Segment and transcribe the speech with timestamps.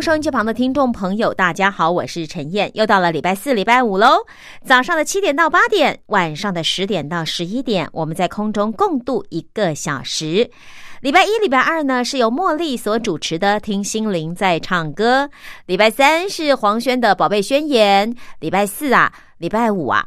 [0.00, 4.24] 收音机旁的听众朋友，大家好，我是陈燕，又到了礼拜四、礼拜五喽。
[4.64, 10.50] 早上的七点到八点，晚上的十点到十一点，我们在空中共度一个小时。
[11.02, 15.26] 礼拜一、礼拜二呢，是由茉莉所主持的《听心灵在唱歌》；
[15.66, 20.06] 礼拜三是黄轩的《宝贝宣言》；礼拜四啊，礼拜五啊。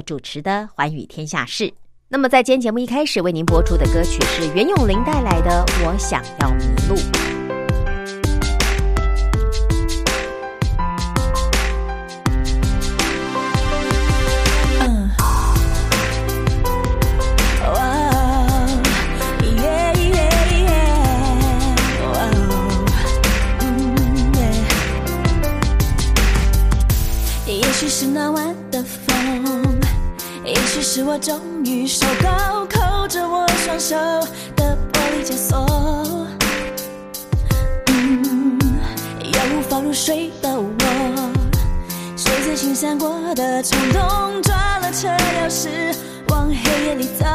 [0.01, 1.65] 主持的《寰宇天下事》。
[2.09, 6.95] 那么，在今天节目一开始为您播出的歌曲是袁咏琳带来的《我想要迷路》。
[30.93, 33.95] 是我终于受够扣着我双手
[34.57, 35.65] 的玻璃枷锁。
[37.87, 38.59] 嗯，
[39.31, 41.31] 要无法入睡的我，
[42.17, 45.95] 睡在青山过的冲动，抓了车钥匙
[46.27, 47.25] 往黑夜里走。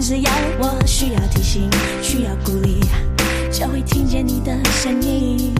[0.00, 1.70] 只要我需要提醒，
[2.02, 2.80] 需要鼓励，
[3.52, 5.52] 就会听见你的声音。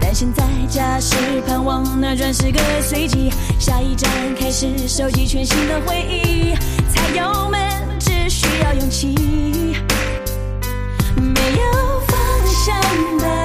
[0.00, 1.14] 但现在驾驶，
[1.46, 6.52] 盼望那转是个随机，下一站开始收集全新的回忆。
[6.92, 7.60] 踩油门，
[8.00, 9.14] 只需要勇气，
[11.16, 12.18] 没有方
[12.66, 13.43] 向的。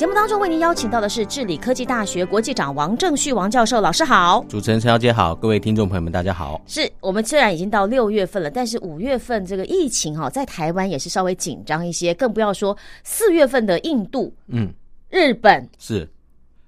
[0.00, 6.58] 节目当中为您邀请到的是治理科技大学国际长王正旭王教授，老师好，主持人陈小姐好，各位听众朋友们大家好。
[6.66, 12.74] 是我们虽然已经到六月份了，但是五月份这个疫情哈，在台湾也是稍微紧张一些，更不要说
[13.04, 14.72] 四月份的印度、嗯，
[15.10, 16.08] 日本是，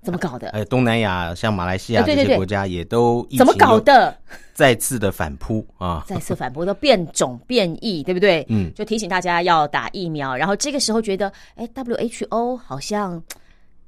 [0.03, 0.49] 怎么搞的？
[0.49, 4.17] 哎，东南亚像马来西亚这些国家也都怎么搞的？
[4.53, 8.45] 再次的反扑啊，再次反扑都变种变异，对不对？
[8.49, 10.37] 嗯就提醒大家要打疫苗。
[10.37, 13.23] 然后这个时候觉得，哎，WHO 好像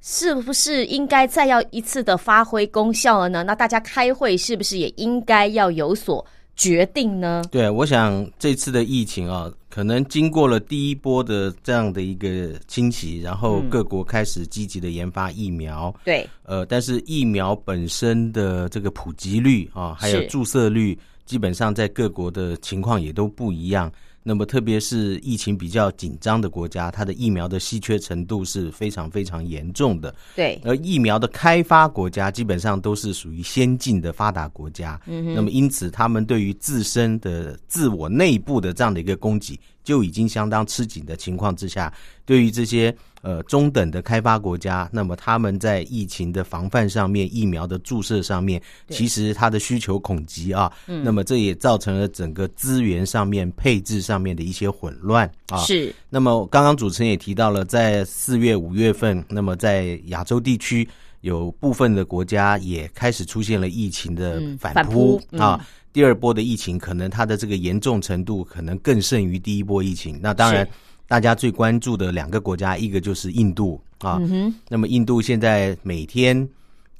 [0.01, 3.43] 是不是应该再要一次的发挥功效了呢？
[3.43, 6.25] 那大家开会是不是也应该要有所
[6.55, 7.43] 决定呢？
[7.51, 23.91] 对，我想这次的疫情啊，可能经过了第一波的这样的一个侵袭，然后嗯各国开始积极的研发疫苗，对，呃，但是疫苗本身的这个普及率啊，还有注射率，基本上在各国的情况也都不一样。
[24.27, 30.13] 那么，特别是疫情比较紧张的国家，它的疫苗的稀缺程度是非常非常严重的。
[30.35, 41.93] 对，而疫苗的开发国家基本上都是属于先进的发达国家，嗯，那么因此他们对于自身的自我内部的这样的一个供给就已经相当吃紧的情况之下，
[42.25, 42.91] 对于这些
[43.25, 60.87] 呃中等的开发国家，那么他们在疫情的防范上面、疫苗的注射上面，其实它的需求恐急啊，嗯，那么这也造成了整个资源上面配置上面的一些混乱啊，是，那么刚刚主持人也提到了，在四月、五月份，那么在亚洲地区
[61.21, 65.65] 有部分的国家也开始出现了疫情的嗯反反扑扑啊。
[65.91, 70.19] 第二波的疫情可能它的这个严重程度可能更胜于第一波疫情。
[70.21, 70.71] 那当然是，
[71.07, 74.17] 大家最关注的两个国家，一个就是印度啊。
[74.21, 76.47] 嗯，那么印度现在每天。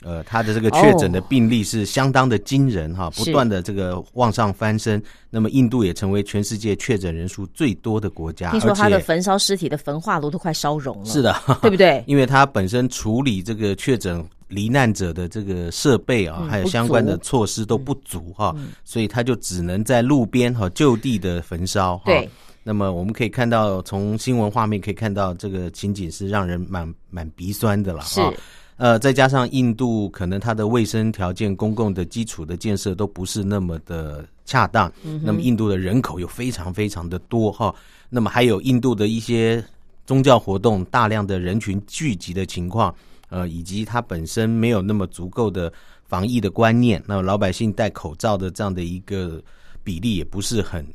[0.04, 5.02] 呃，它的这个确诊的哦病例是相当的惊人哈，不断的这个往上翻身。
[5.32, 12.04] 那么印度也成为全世界确诊人数最多的国家，听说他的焚烧尸体的焚化炉都快烧融了，是，的，对不对？
[12.06, 22.04] 因为它本身处理这个确诊罹难者的这个设备啊，嗯还有相关的措施都不足哈，所以他就只能在路边哈就地的焚烧哈。
[22.06, 22.30] 对，
[22.68, 28.20] 那么我们可以看到，从新闻画面可以看到，这个情景是让人蛮蛮鼻酸的了是。
[28.20, 28.34] 哈。
[28.78, 37.74] 呃，再加上印度可能它的卫生条件、公共的基础的建设都不是那么的恰当，嗯那么印度的人口又非常非常的多哈，
[38.10, 39.64] 那么还有印度的一些
[40.08, 42.94] 宗教活动大量的人群聚集的情况，
[43.30, 45.72] 呃，以及它本身没有那么足够的
[46.04, 49.42] 防疫的观念，那么老百姓戴口罩的这样的一个
[49.86, 50.86] 比例也不是很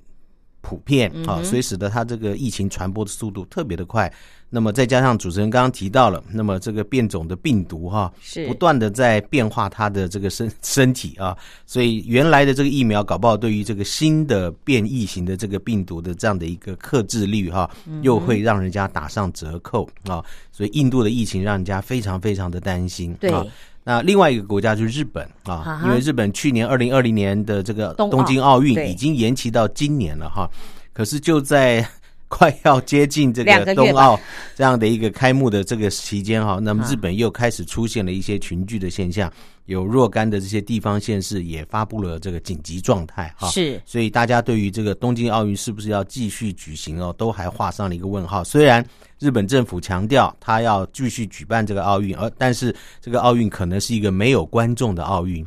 [0.60, 4.12] 普遍啊，所以使得它这个疫情传播的速度特别的快。
[4.52, 17.70] 那么再加上主持人刚刚提到了，那么这个变种的病毒哈，是不断的在变化它的这个身 身体啊，所以原来的这个疫苗搞不好对于这个新的变异型的这个病毒的这样的一个克制率哈，
[18.02, 20.20] 又会让人家打上折扣啊，
[20.50, 23.14] 所以印度的疫情让人家非常非常的担心。
[23.20, 23.46] 对啊
[23.84, 30.48] 那另外一个国家就是日本啊因为日本去年二零二零年的这个东京奥运已经延期到今年了哈，
[30.92, 31.86] 可是就在
[32.28, 34.18] 快要接近这个冬奥
[34.54, 39.32] 这样的一个开幕的这个期间哈，那么啊日本又开始出现了一些群聚的现象，
[39.66, 43.48] 有若干的这些地方县市也发布了这个紧急状态哈。
[43.48, 48.42] 是所以大家对于这个东京奥运是不是要继续举行哦，都还画上了一个问号。
[48.42, 48.84] 虽然
[49.18, 55.46] 日本政府强调他要继续举办这个奥运，而但是这个奥运可能是一个没有观众的奥运。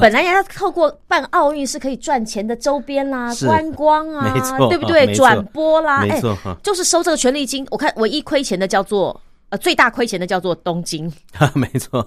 [0.00, 4.32] 本来要透过办奥运是可以赚钱的周边啦、是观光啊，
[4.68, 5.12] 对不对？
[5.16, 7.66] 转播啦，哎哈就是收这个权利金。
[7.72, 11.12] 我看唯一亏钱的叫做呃，最大亏钱的叫做东京，
[11.54, 12.06] 没错，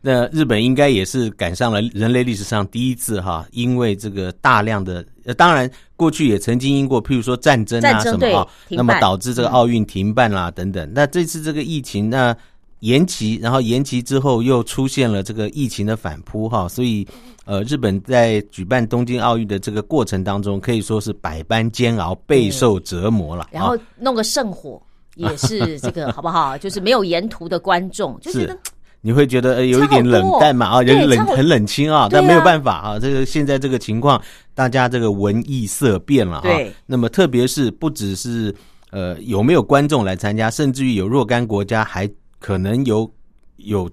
[0.00, 10.90] 那日本应该也是赶上了人类历史上第一次哈，因为这个大量的，呃，当然过去也曾经因过，譬如说战争啊什么啊，那么导致这个奥运停办啦等等。
[10.94, 12.34] 那这次这个疫情那
[12.78, 17.06] 延期，然后延期之后又出现了这个疫情的反扑哈，所以
[17.44, 23.50] 呃，日本在举办东京奥运的这个过程当中，可以说是百般煎熬，备受折磨了。
[23.52, 24.80] 然后啊弄个圣火。
[25.16, 26.56] 也是这个好不好？
[26.58, 28.56] 就是没有沿途的观众，就觉得
[29.00, 34.20] 你会觉得呃有一点冷淡嘛啊，对差好人冷很冷清啊，但没有办法啊，这个现在这个情况，
[34.54, 36.72] 大家这个文艺色变了哈对。
[36.86, 38.54] 那么特别是不只是
[38.90, 43.10] 呃有没有观众来参加，甚至于有若干国家还可能有
[43.56, 43.90] 有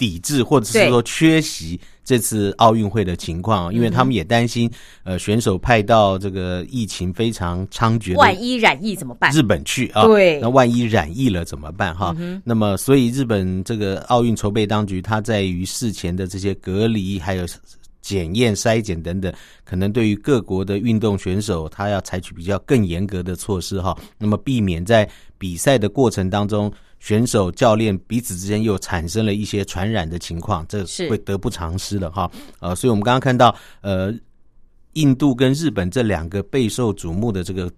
[0.00, 4.68] 抵制或者是说缺席这次奥运会的情况，因为他们也担心
[5.04, 9.30] 呃选手派到这个疫情非常猖獗的万一染疫怎么办？
[9.30, 12.16] 日本去啊，对那万一染疫了怎么办哈？
[12.42, 17.44] 那么所以日本这个奥运筹备当局，它在于事前的这些隔离还有
[18.00, 19.30] 检验、筛检等等，
[19.62, 23.94] 可能对于各国的运动选手，他要采取比较更严格的措施哈。
[24.16, 32.30] 那么避免在比赛的过程当中，选手、教练彼此之间又产生了一些传染的情况，这是会得不偿失的哈。
[32.60, 34.14] 呃，所以我们刚刚看到，呃，
[34.92, 37.68] 印度跟日本这两个备受瞩目的这个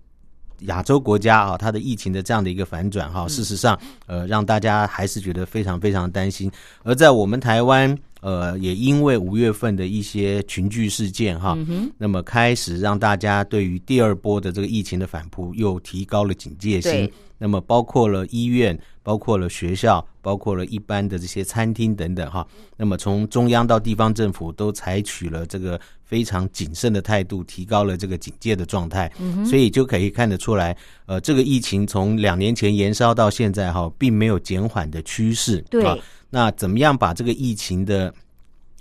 [0.66, 6.50] 亚洲国家啊，它的疫情的这样的一个反转哈，事实上呃，让大家还是觉得非常非常担心。
[6.82, 7.96] 而在我们台湾。
[8.22, 11.58] 呃，也因为五月份的一些群聚事件哈，
[11.98, 17.10] 那么开始让大家对于第二波的这个疫情的反扑又提高了警戒心。
[17.42, 22.46] 那么包括了医院，包括了学校，包括了一般的这些餐厅等等哈。
[22.76, 29.10] 那么从中央到地方政府都采取了这个非常谨慎的态度，提高了这个警戒的状态。
[29.44, 35.60] 所以就可以看得出来，呃，这个疫情从两年前延烧到现在哈，并没有减缓的趋势。
[35.68, 36.00] 对。
[36.30, 38.14] 那怎么样把这个疫情的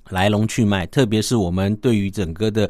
[0.09, 2.69] 来龙去脉，特别是我们对于整个的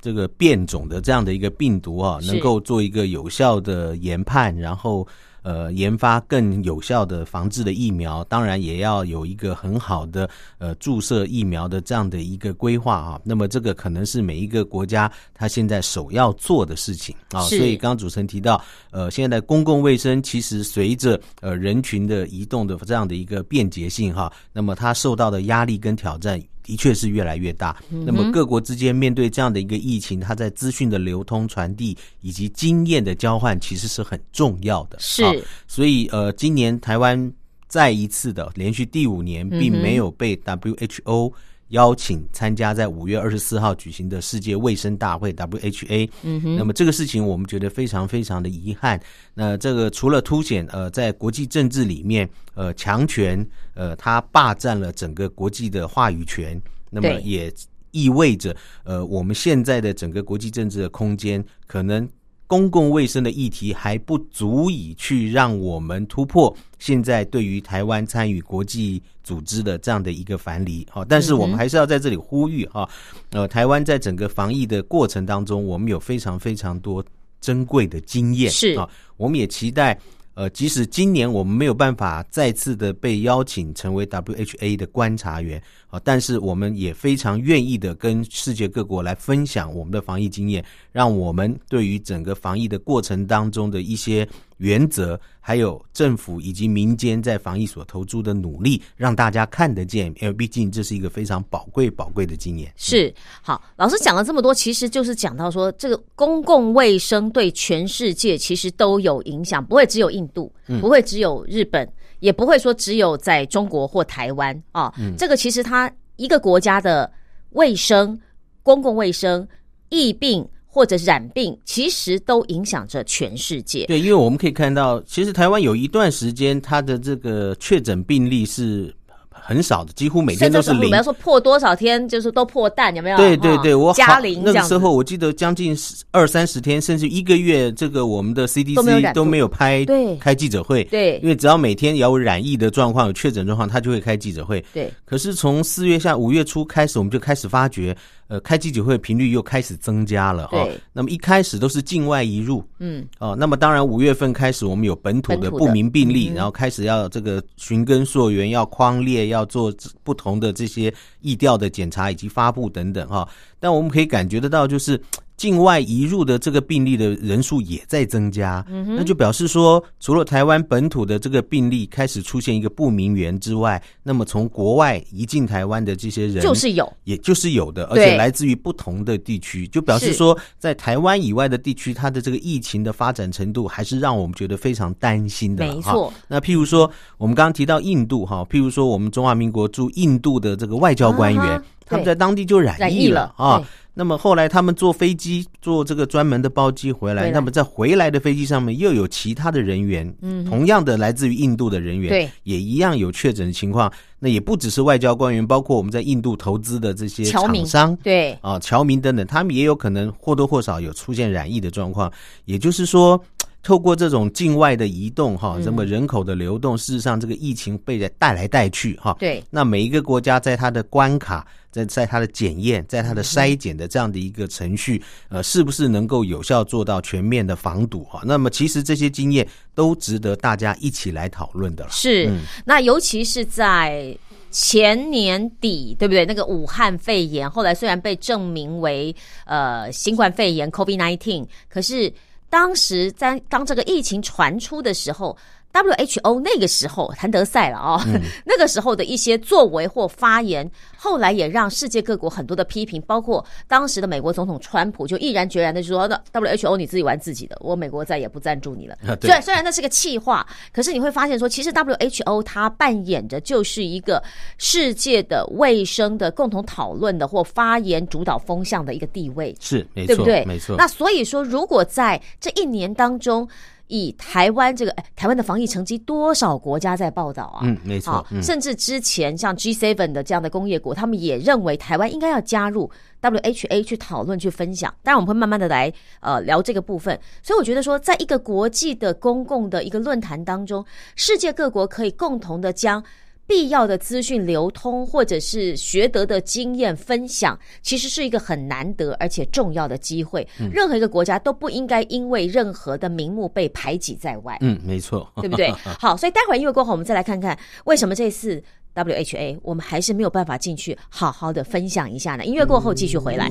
[0.00, 5.06] 这个变种的这样的一个病毒啊，能够做一个有效的研判，然后。
[5.42, 10.28] 呃，研发更有效的防治的疫苗，当然也要有一个很好的
[10.58, 13.18] 呃注射疫苗的这样的一个规划啊。
[13.24, 17.40] 那么这个可能是每一个国家他现在首要做的事情啊。
[17.44, 26.38] 所以刚刚主持人提到，呃，现在公共卫生其实随着呃人群的移动的这样的一个便捷性哈，那么它受到的压力跟挑战。
[26.70, 27.76] 的确是越来越大。
[27.88, 34.96] 那么各国之间面对这样的一个疫情，它在资讯的流通、传递以及经验的交换，其实是很重要的。
[35.00, 35.24] 是，
[35.66, 37.32] 所以呃，今年台湾
[37.66, 41.32] 再一次的连续第五年，并没有被 WHO
[41.70, 46.08] 邀请参加在五月二十四号举行的世界卫生大会 （WHA）。
[46.22, 46.56] 嗯哼。
[46.56, 49.00] 那么这个事情，我们觉得非常非常的遗憾。
[49.34, 53.44] 那这个除了凸显呃，在国际政治里面，呃，强权。
[53.74, 56.60] 呃，它霸占了整个国际的话语权，
[56.90, 57.50] 那么也
[57.92, 62.06] 意味着，呃，我们现在的整个国际政治的空间，可能
[62.50, 71.04] 公共卫生的议题还不足以去让我们突破现在对于台湾参与国际组织的这样的一个樊篱啊。
[71.08, 72.88] 但是我们还是要在这里呼吁啊，
[73.30, 77.04] 呃，台湾在整个防疫的过程当中，我们有非常非常多
[77.40, 79.96] 珍贵的经验，是啊，我们也期待。
[80.34, 94.26] 呃，即使今年我们没有办法再次的被邀请成为 WHA 的观察员啊，但是我们也非常愿意的跟世界各国来分享我们的防疫经验，让我们对于整个防疫的过程当中的一些。
[94.60, 100.06] 原则，还有政府以及民间在防疫所投注的努力，让大家看得见。
[100.20, 102.70] 因为毕竟这是一个非常宝贵、宝贵的经验。
[102.76, 114.92] 是好，老师讲了这么多，其实就是讲到说，这个公共卫生对全世界其实都有影响，不会只有印度，不会只有日本，也不会说只有在中国或台湾啊。
[115.16, 117.10] 这个其实它一个国家的
[117.52, 118.20] 卫生、
[118.62, 119.48] 公共卫生、
[119.88, 120.46] 疫病。
[120.70, 123.86] 或者染病，其实都影响着全世界。
[123.86, 128.94] 对，因为我们可以看到，其实台湾有一段时间，它的这个确诊病例是。
[129.42, 130.82] 很少的，几乎每天都是零。
[130.82, 133.16] 我们要说破多少天，就是都破蛋，有没有？
[133.16, 135.76] 对对对，我加零那个时候，我记得将近
[136.12, 140.84] 二三十天，甚至一个月，这个我们的 CDC 都没有拍对开记者会。
[140.84, 144.64] 对，因为只要每天有染疫的状况、有确诊状况，他就会开记者会。
[144.72, 144.92] 对。
[145.04, 147.96] 可是从四月下五月初开始，我们就开始发觉，
[148.30, 150.48] 呃，开记者会频率又开始增加了。
[150.52, 150.80] 对。
[150.92, 152.64] 那么一开始都是境外移入。
[152.78, 153.04] 嗯。
[153.18, 160.14] 哦，那么当然五月份开始，我们有本土的不明病例，然后开始要这个寻根溯源，要框列，要做不。
[160.20, 163.26] 同的这些疫调的检查以及发布等等哈，
[163.58, 165.00] 但我们可以感觉得到，就是
[165.40, 185.66] 境外移入的这个病例的人数也在增加，那就表示说，除了台湾本土的这个病例开始出现一个不明源之外，那么从国外移进台湾的这些人就是有，也就是有的，而且来自于不同的地区，就表示说，在台湾以外的地区，它的这个疫情的发展程度还是让我们觉得非常担心的。
[185.66, 193.62] 没错，那譬如说，我们刚刚提到印度哈，譬如说我们中华民国驻印度的这个外交官员，他们在当地就染疫了啊。
[193.92, 203.92] 那么后来他们坐飞机，坐这个专门的包机回来，那么在回来的飞机上面又有其他的人员，嗯，同样的来自于印度的人员，对，也一样有确诊的情况。
[204.20, 212.10] 那也不只是外交官员，包括我们在印度投资的这些厂商，对啊，侨民等等，他们也有可能或多或少有出现染疫的状况。
[212.44, 213.22] 也就是说。
[213.62, 219.44] 透过这种境外的移动，哈，那么人口的流动，事实上这个疫情被带来带去，哈，对。
[219.50, 228.02] 那每一个国家在它的关卡，在在它的检验，在它的筛检的这样的一个程序，呃，是不是能够有效做到全面的防堵？
[228.04, 231.86] 哈，那么其实这些经验都值得大家一起来讨论的。
[231.90, 232.32] 是，
[232.64, 234.16] 那尤其是在
[234.50, 236.24] 前年底，对不对？
[236.24, 239.14] 那个武汉肺炎后来虽然被证明为
[239.44, 242.10] 呃新冠肺炎 （COVID-19），可是。
[242.50, 245.34] 当时在当这个疫情传出的时候，
[245.72, 248.00] WHO 那个时候谭德赛了哦，
[248.44, 264.22] 那个时候的一些作为或发言，后来也让世界各国很多的批评，包括当时的美国总统川普就毅然决然的说：“那 WHO 你自己玩自己的，我美国再也不赞助你了。”虽然虽然那是个气话，可是你会发现说，其实 WHO 它扮演着就是一个
[264.58, 270.44] 世界的卫生的共同讨论的或发言主导风向的一个地位，是没错，对不对？
[270.44, 270.74] 没错。
[270.76, 273.48] 那所以说，如果在这一年当中，
[273.90, 277.60] 以台湾这个，哎，台湾的防疫成绩，多少国家在报道啊？
[277.64, 278.24] 嗯，没错。
[278.40, 284.94] 甚至之前像 G7 的这样的工业国，他们也认为台湾应该要加入 WHA 去讨论、去分享。
[285.02, 287.18] 当然，我们会慢慢的来呃聊这个部分。
[287.42, 290.84] 所以我觉得说，在一个国际的公共的一个论坛当中，
[291.16, 293.04] 世界各国可以共同的将。
[293.50, 300.46] 必要的资讯流通，或者是学得的经验分享，其实是一个很难得而且重要的机会。
[300.72, 304.56] 任何一个国家都不应该因为任何的名目被排挤在外。
[304.60, 305.68] 嗯，没错，对不对？
[305.98, 308.62] 好，所以待会儿音乐过后，我们再来看看为什么这次
[308.94, 312.44] WHA 我们还是没有办法进去好好的分享一下呢？
[312.44, 313.50] 音乐过后继续回来。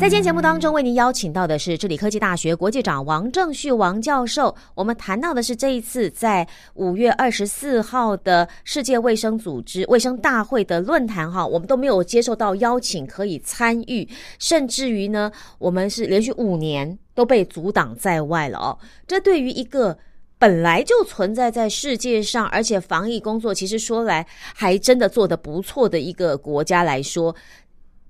[0.00, 4.54] 在今天节目当中，为您邀请到的是智理科技大学国际长王正旭王教授。
[4.76, 14.08] 我们谈到的是这一次在五月二十四号的世界卫生组织卫生大会的论坛哈，我们都没有接受到邀请可以参与，
[14.38, 18.78] 甚至于呢，我们是连续五年都被阻挡在外了哦。
[19.04, 19.98] 这对于一个
[20.38, 27.34] 本来就存在在世界上，而且防疫工作其实说来还真的做得不错的一个国家来说。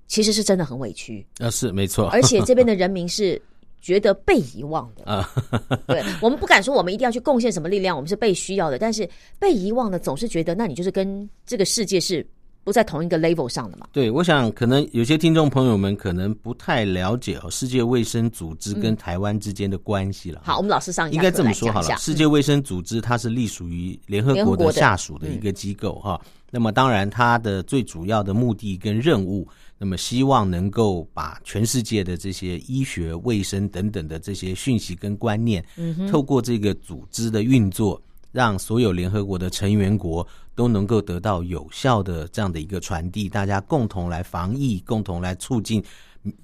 [0.09, 3.39] 其实是真的很委屈，啊，是没错，而且这边的人民是
[3.79, 5.05] 觉得被遗忘的。
[5.05, 5.29] 啊，
[5.85, 12.25] 对我们不敢说我们一定要去贡献什么力量，我们是被需要的，但是被遗忘的总是觉得，那你就是跟这个世界是
[12.63, 13.87] 不在同一个 level 上的嘛？
[13.93, 20.41] 对，我想可能有些听众朋友们可能不太了解哦，世界卫生组织跟台湾之间的关系了。
[20.43, 26.19] 好，我们老师上一应该这么说好了，世界卫生组织它是隶属于联合国的下属的一个机构哈。
[26.51, 29.47] 那么当然，它的最主要的目的跟任务，
[29.79, 35.65] 那么希望能够把全世界的这些医学卫生等等的这些讯息跟观念，
[36.11, 37.99] 透过这个组织的运作，
[38.33, 45.81] 让所有联合国的成员国都能够得到有效的这样的一个传递，大家共同来防疫，共同来促进。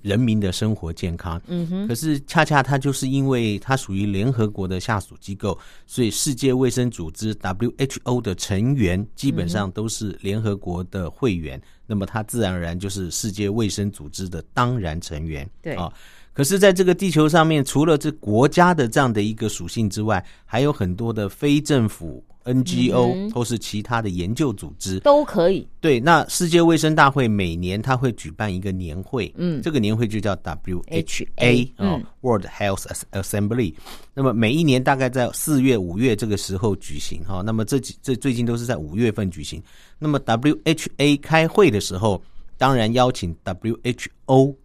[0.01, 1.87] 人民的生活健康，嗯哼。
[1.87, 15.49] 可是恰恰它就是因为它属于联合国的下属机构，所以世界卫生组织 WHO 的成员基本上都是联合国的会员，那么它自然而然就是世界卫生组织的当然成员。
[15.61, 15.91] 对啊。
[16.35, 22.23] 可是，在这个地球上面，除了这国家的这样的一个属性之外，还有很多的非政府。
[22.45, 25.67] NGO 或是其他的研究组织都可以。
[25.81, 33.73] 对，那世界卫生大会每年它会举办一个年会，嗯，这个年会就叫 WHA 啊，World Health Assembly。
[34.13, 37.41] 那么每一年大概在四月、五月这个时候举行哈。
[37.43, 39.59] 那么这几这最近都是在五月份举行。
[39.97, 42.21] 那么 WHA 开会的时候，
[42.59, 44.55] 当然邀请 WHO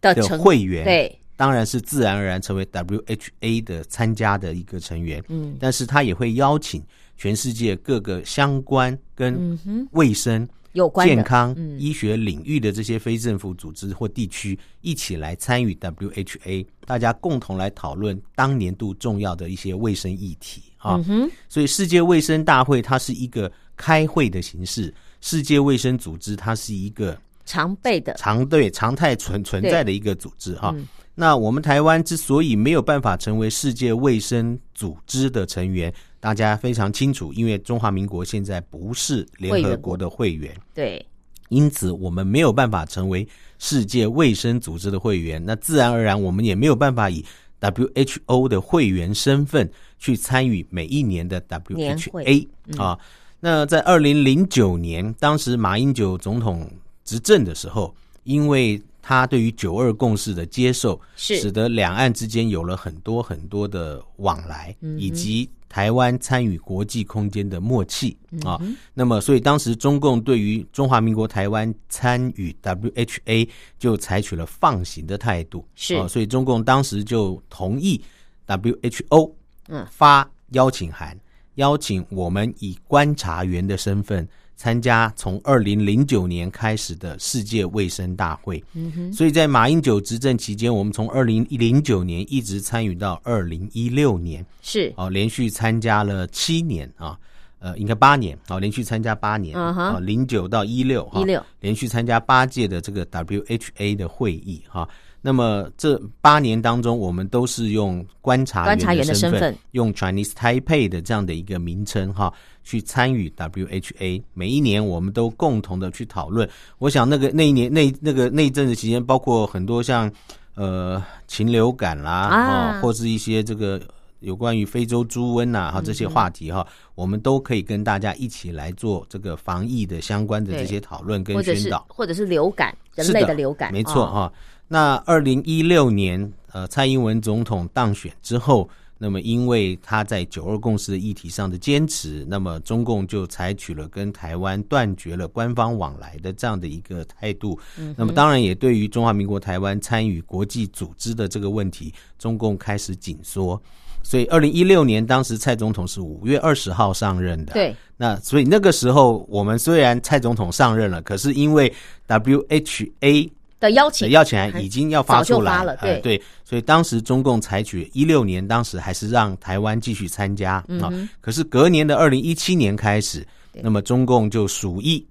[0.00, 5.22] 的会员，对，当然是自然而然成为 WHA 的参加的一个成员。
[5.28, 6.82] 嗯，但是他也会邀请。
[7.18, 21.02] 全世界各个相关跟卫生、有关健康、医学领域的这些非政府组织或地区一起来参与 WHA，大家共同来讨论当年度重要的一些卫生议题啊。
[21.48, 30.74] 所以世界卫生大会它是一个开会的形式，世界卫生组织它是一个常备的、常对常态存存在的一个组织哈。
[31.14, 35.90] 那我们台湾之所以没有办法成为世界卫生组织的成员。
[36.18, 41.06] 大家非常清楚，因为中华民国现在不是联合国的会员，对，
[41.50, 43.26] 因此我们没有办法成为
[43.60, 45.40] 世界卫生组织的会员。
[45.44, 47.24] 那自然而然，我们也没有办法以
[47.60, 52.98] WHO 的会员身份去参与每一年的 WHA 啊。
[53.38, 56.68] 那在二零零九年，当时马英九总统
[57.06, 65.48] 执政的时候，因为他对于九二共识的接受，使得两岸之间有了很多很多的往来，以及。
[65.68, 68.58] 台湾参与国际空间的默契啊，
[68.94, 73.46] 那么所以当时中共对于中华民国台湾参与 WHA
[73.78, 78.00] 就采取了放行的态度，是啊，所以中共当时就同意
[78.46, 79.32] WHO
[79.68, 81.18] 嗯发邀请函，
[81.56, 84.26] 邀请我们以观察员的身份。
[84.56, 94.92] 参加从二零零九年开始的世界卫生大会，嗯哼，所以在马英九执政期间，我们从二零零九年一直参与到二零一六年，是。
[94.96, 97.18] 哦，连续参加了七年啊，
[97.58, 101.44] 呃，应该八年啊，连续参加八年啊，零九到一六，一六。
[101.60, 104.88] 连续参加八届的这个 WHA 的会议哈。
[105.26, 114.22] 那么这八年当中，我们都是用观察员的身份，用 Chinese Taipei 的这样的一个名称哈，去参与 WHA。
[114.34, 116.48] 每一年，我们都共同的去讨论。
[116.78, 120.08] 我想，那个那一年那那个那一阵子期间，包括很多像
[120.54, 123.82] 呃禽流感啦啊，或是一些这个
[124.20, 134.32] 有关于非洲猪瘟呐哈这些话题哈，我们都可以跟大家一起来做这个防疫的相关的这些讨论跟宣导，或者是流感人类的流感，没错哈。
[134.68, 147.56] 那二零一六年，呃，蔡英文总统当选之后，那么因为他在九二共识的议题上的坚持，那么中共就采取了跟台湾断绝了官方往来的这样的一个态度。
[147.96, 153.60] 那么当然也对于中华民国台湾参与国际组织的这个问题，中共开始紧缩。
[154.02, 157.52] 所以二零一六年，当时蔡总统是五月二十号上任的。
[157.52, 157.76] 对。
[157.96, 161.72] 那所以那个时候，我们虽然蔡总统上任了，可是因为
[162.08, 163.30] WHA。
[163.58, 170.92] 的邀请，邀请函已经要发出来了，对对，所以当时中共采取一六年，当时还是让台湾继续参加啊。
[171.20, 175.04] 可是隔年的二零一七年开始，那么中共就鼠疫，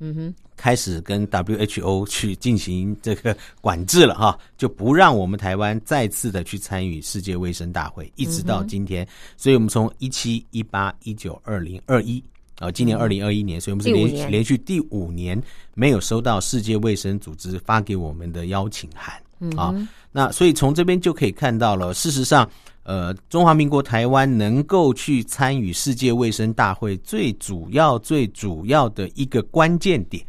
[0.00, 9.06] 嗯哼，开始跟 WHO 去进行这个管制了哈，就不让我们台湾再次的去参与世界卫生大会，一直到今天。
[9.36, 12.22] 所以我们从一七、一八、一九、二零、二一。
[12.58, 15.40] 啊，今年二零二一年，所以我们是连连续第五年
[15.74, 19.14] 没有收到世界卫生组织发给我们的邀请函。
[19.56, 19.74] 啊。
[20.12, 22.48] 那所以从这边就可以看到了，事实上，
[22.84, 30.24] 呃，中华民国台湾能够去参与世界卫生大会，最主要、最主要的一个关键点，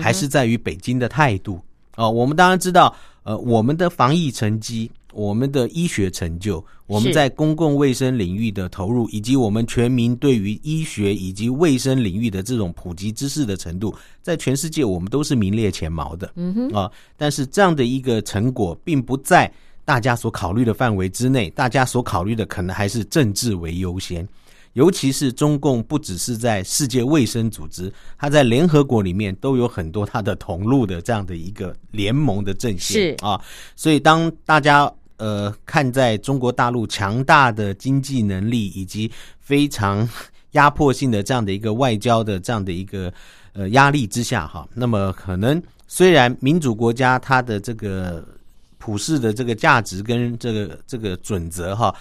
[0.00, 1.60] 还是在于北京的态度。
[1.96, 16.32] 哦，我们当然知道，呃，我们的防疫成绩、我们的医学成就、我们在公共卫生领域的投入，以及我们全民对于医学以及卫生领域的这种普及知识的程度，在全世界我们都是名列前茅的。
[16.36, 19.50] 嗯哼，啊，但是这样的一个成果，并不在
[19.84, 24.26] 大家所考虑的范围之内，大家所考虑的可能还是政治为优先。
[24.76, 33.40] 尤其是中共不只是在世界卫生组织，它在联合国里面都有很多它的同路的这样的一个联盟的阵线是啊，
[33.74, 39.10] 所以当大家呃看在中国大陆强大的经济能力以及
[39.40, 40.06] 非常
[40.50, 43.10] 压迫性的这样的一个外交的这样的一个
[43.54, 48.22] 呃压力之下哈，那么可能虽然民主国家它的这个
[48.76, 51.94] 普世的这个价值跟这个这个准则哈。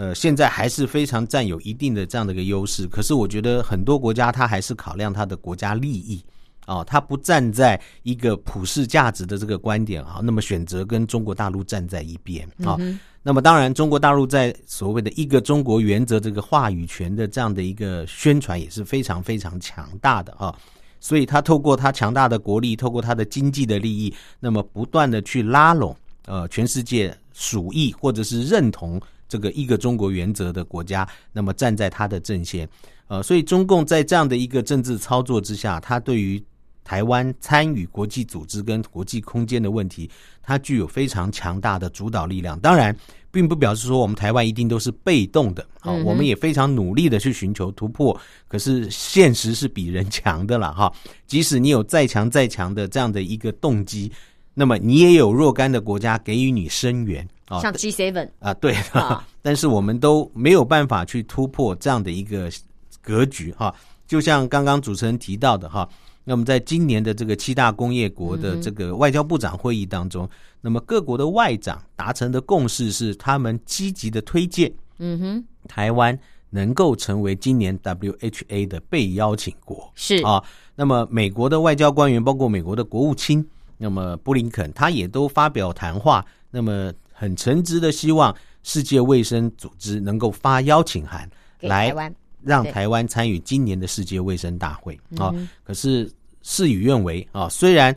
[0.00, 2.86] 呃，现在还是非常占有一定的这样的一个优势。
[2.86, 6.24] 可是我觉得很多国家它还是考量它的国家利益
[6.66, 12.78] 哦，它不站在一个普世价值的这个观点啊，那么选择跟中国大陆站在一边啊。
[13.22, 20.58] 那么当然，中国大陆在所谓的一个中国原则这个话语权的这样的一个宣传也是非常非常强大的啊。
[20.98, 28.98] 所以它透过它强大的国力，透过它的经济的利益，那么不断的去拉拢呃全世界属意或者是认同。
[29.30, 32.68] 这个一个中国原则的国家，那么站在他的阵线，
[33.06, 36.42] 呃，所以中共在这样的一个政治操作之下，他对于
[36.82, 40.10] 台湾参与国际组织跟国际空间的问题，
[40.42, 42.58] 它具有非常强大的主导力量。
[42.58, 42.96] 当然，
[43.30, 48.18] 并不表示说我们台湾一定都是被动的啊，我们也非常努力的去寻求突破。
[48.48, 50.92] 可是现实是比人强的了 哈，
[51.28, 54.10] 即使你有再强再强的这样的一个动机，
[54.54, 57.28] 那么你也有若干的国家给予你声援。
[57.60, 58.76] 像 G seven 啊，对，
[59.42, 62.48] 但是我们都没有办法去突破这样的一个
[63.02, 63.74] 格局哈。
[64.06, 65.88] 就像刚刚主持人提到的哈，
[66.24, 70.28] 那么在今年的这个七大工业国的这个外交部长会议当中，
[70.60, 76.16] 那么各国的外长达成的共识是，他们积极的推荐，嗯哼，台湾
[76.50, 80.42] 能够成为今年 WHA 的被邀请国是啊。
[80.76, 83.44] 那么美国的外交官员，包括美国的国务卿，
[83.78, 86.92] 那么布林肯，他也都发表谈话，那么。
[87.20, 91.28] 很诚挚的希望世界卫生组织能够发邀请函
[91.60, 91.94] 来
[92.42, 95.30] 让台湾参与今年的世界卫生大会啊。
[95.62, 97.94] 可是事与愿违啊，虽然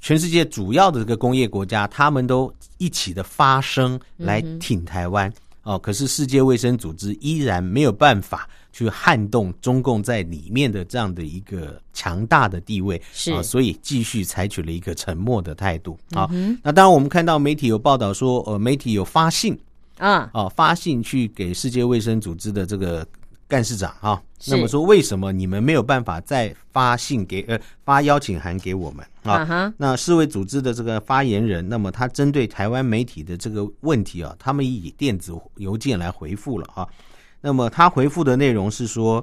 [0.00, 5.32] 全世界主要的这个工业国家他们都一起的发声来挺台湾
[5.64, 8.48] 哦，可是世界卫生组织依然没有办法。
[8.72, 16.28] 去撼动中共在里面的这样的一个强大的地位，是啊，所以继续采取了一个沉默的态度啊。
[16.62, 19.58] 那当然，我们看到媒体有报道说，呃，媒体有发信
[19.98, 23.06] 啊，啊，发信去给世界卫生组织的这个
[23.46, 29.72] 干事长啊，那么说为什么你们没有办法再发信给呃发邀请函给我们啊？
[29.76, 36.88] 那世卫组织的这个发言人，那么他针对台湾媒体的这个问题啊，他们以电子邮件来回复了啊。
[37.42, 39.22] 那么他回复的内容是说，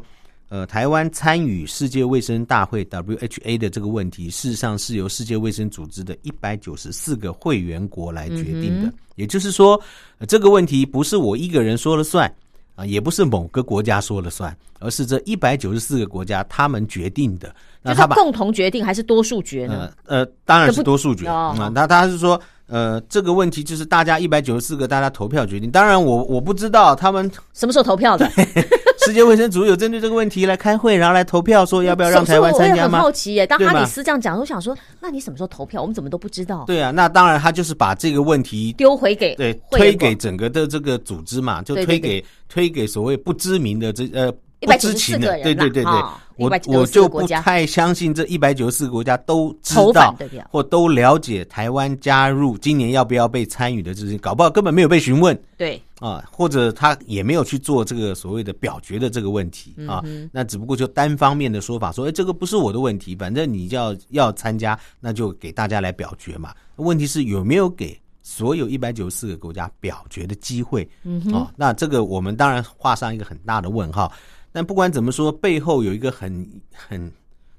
[0.49, 8.91] 呃，台湾参与世界卫生大会 （WHA） 的这个问题，事实上是由世界卫生组织的一百九十四个会员国来决定的。
[9.15, 9.81] 也就是说，
[10.27, 12.29] 这个问题不是我一个人说了算
[12.75, 17.55] 啊，也不是某个国家说了算，而是这一百九十四个国家他们决定的。
[17.81, 19.93] 那他共同决定还是多数决呢？
[20.05, 21.71] 呃，当然是多数决啊。
[21.73, 22.39] 那他是说。
[22.69, 25.69] 呃，这个问题就是大家一百九十四个大家投票决定。
[25.69, 28.29] 当然，我我不知道他们什么时候投票的。
[29.05, 32.97] 世界卫生组织有针对这个问题来开会，然后来投票，说要不要让台湾参加吗？
[32.97, 33.47] 很好奇耶。
[33.47, 35.81] 当哈里斯这样讲，我想说，那你什么时候投票？
[35.81, 36.65] 我们怎么都不知道？
[36.67, 44.31] 对啊，那当然，他就是把这个问题丢回给对推给整个的这个组织嘛，就推给推给所谓不知名的这呃。
[44.59, 45.93] 一百九十四个人，对对对对，
[46.35, 50.15] 我我就不太相信这一百九十四个国家都知道
[50.49, 55.81] 或都了解台湾加入今年要不要被参与的这些，搞不好根本没有被询问，对。
[55.99, 59.75] 啊，或者他也没有去做这个所谓的表决的这个问题。
[59.85, 66.53] 啊，那只不过就单方面的说法说，哎，这个不是我的问题，反正你要要参加，那就给大家来表决嘛。
[66.77, 70.89] 问题是有没有给所有一百九十四个国家表决的机会？
[71.03, 74.09] 嗯哦，那这个我们当然画上一个很大的问号。
[74.51, 77.11] 但不管怎么说，背后有一个很很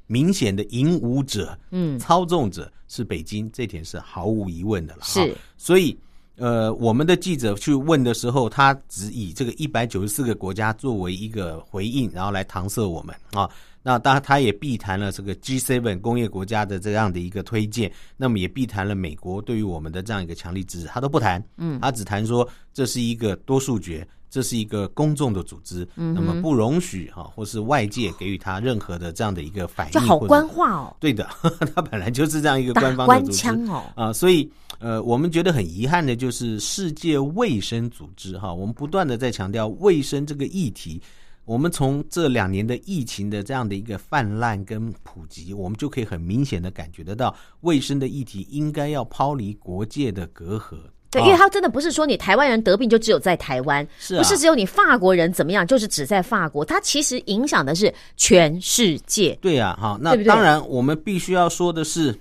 [0.06, 5.02] 明显的引舞者，嗯，操纵者是北京，这点是毫无疑问的了。
[5.02, 5.96] 是，所以
[6.36, 13.48] 呃，我们的记者去问的时候，他只以这个一百九十四个国家作为一个回应，然后来搪塞我们啊。
[13.82, 21.42] 那当然，他也避谈了这个 G7 工业国家的这样的一个推荐，那么也避谈了美国对于我们的这样一个强力支持，他都不谈。
[21.56, 24.06] 嗯，他只谈说这是一个多数决。
[24.30, 31.28] 这是一个公众的组织，那么不容许哈、或是外界给予他任何的这样的一个反应，就好官话哦，对的，
[31.74, 41.02] 他本来就是这样一个官方的组织腔哦，啊，所以呃，我们觉得很遗憾的就是世界卫生组织哈，我们不断的在强调卫生这个议题。
[41.46, 50.76] 我们从这两年的疫情的这样的一个泛滥跟普及，我们就可以很明显的感觉得到，卫生的议题应该要抛离国界的隔阂。
[51.10, 51.24] 对，啊。
[51.26, 54.22] 因为他真的不是说你台湾人得病就只有在台湾，是啊。
[54.22, 59.36] 不是只有你法国人怎么样，就是只在法国，它其实影响的是全世界。
[59.40, 62.18] 对呀、哈，那当然，我们必须要说的是，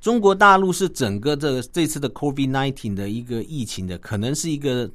[0.00, 4.88] 中国大陆是整个这个这次的 COVID nineteen 的一个疫情的，可能是一个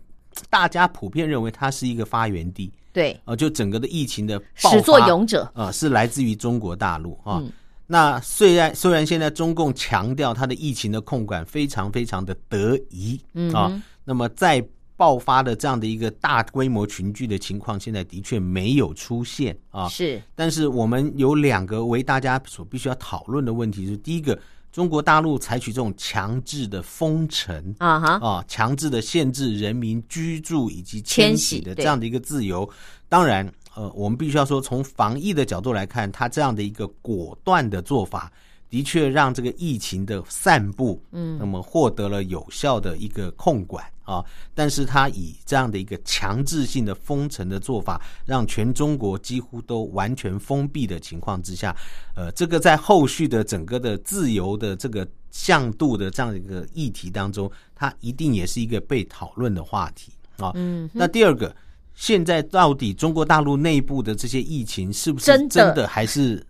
[0.50, 7.40] 大家普遍认为它是一个发源地对，啊、呃就整个的疫情的始作俑者，啊、是来自于中国大陆啊。
[7.42, 7.52] 嗯
[7.92, 14.64] 那虽然虽然现在中共强调它的疫情的控管非常非常的得宜嗯啊，那么在
[14.96, 19.88] 爆发的这样的一个大规模群聚的情况，现在的确没有出现啊。
[19.88, 20.22] 是。
[20.36, 24.38] 但是我们有两个为大家所必须要讨论的问题是：第一个，
[24.72, 32.70] 中国大陆采取这种强制的封城啊哈，啊，强制的限制人民居住以及迁徙的这样的一个自由，
[33.08, 38.30] 当然，呃，我们必须要说，从防疫的角度来看，他这样的一个果断的做法。
[38.70, 51.76] 的确让这个疫情的散布，嗯，那么获得了有效的一个控管啊，但是他以这样的一个强制性的封城的做法，让全中国几乎都完全封闭的情况之下，
[52.16, 60.52] 呃，这个在后续的整个的自由的这个向度的这样一个议题当中，它一定也是一个被讨论的话题啊。
[60.54, 61.56] 嗯，那第二个，
[62.00, 65.50] 现在到底中国大陆内部的这些疫情是不是真的。
[65.50, 66.42] 真的还是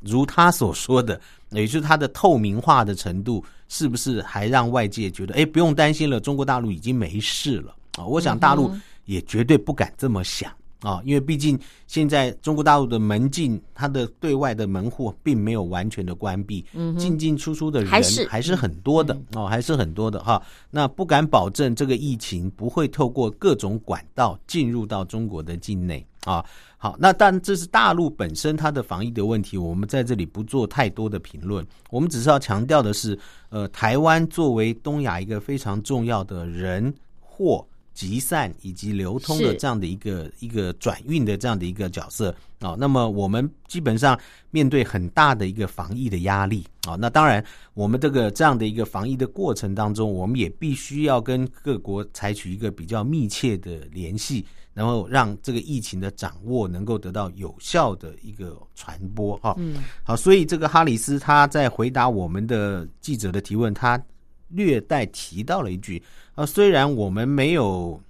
[0.00, 1.18] 如他所说的，
[1.50, 7.72] 也就是它的透明化的程度，是不是还让外界觉得，哎，不用担心了，中国大陆已经没事了。
[7.98, 8.04] 啊？
[8.04, 8.72] 我想大陆
[9.04, 16.64] 也绝对不敢这么想啊，因为毕竟现在中国大陆的门禁，它的对外的门户并没有完全的关闭，
[16.98, 20.42] 进进出出的人还是还是很多的哦，还是很多的哈。
[20.70, 26.44] 那不敢保证这个疫情不会透过各种管道进入到中国的境内啊。
[26.78, 31.66] 好，那但这是大陆本身它的防疫的问题，我们在这里不做太多的评论。
[31.90, 33.18] 我们只是要强调的是，
[33.50, 36.90] 呃，台湾作为东亚一个非常重要的人
[37.20, 37.62] 货
[38.00, 42.34] 集散以及流通的这样的一个一个转运的这样的一个角色。
[42.60, 44.18] 啊、那么我们基本上
[44.50, 46.66] 面对很大的一个防疫的压力。
[46.86, 59.36] 啊、那当然，我们这个这样的一个防疫的过程当中，我们也必须要跟各国采取一个比较密切的联系，然后让这个疫情的掌握能够得到有效的一个传播。
[59.38, 59.54] 哈。
[59.58, 64.02] 嗯，好，所以这个哈里斯他在回答我们的记者的提问，他
[64.50, 66.02] 略带提到了一句
[66.34, 68.00] 啊，虽然我们没有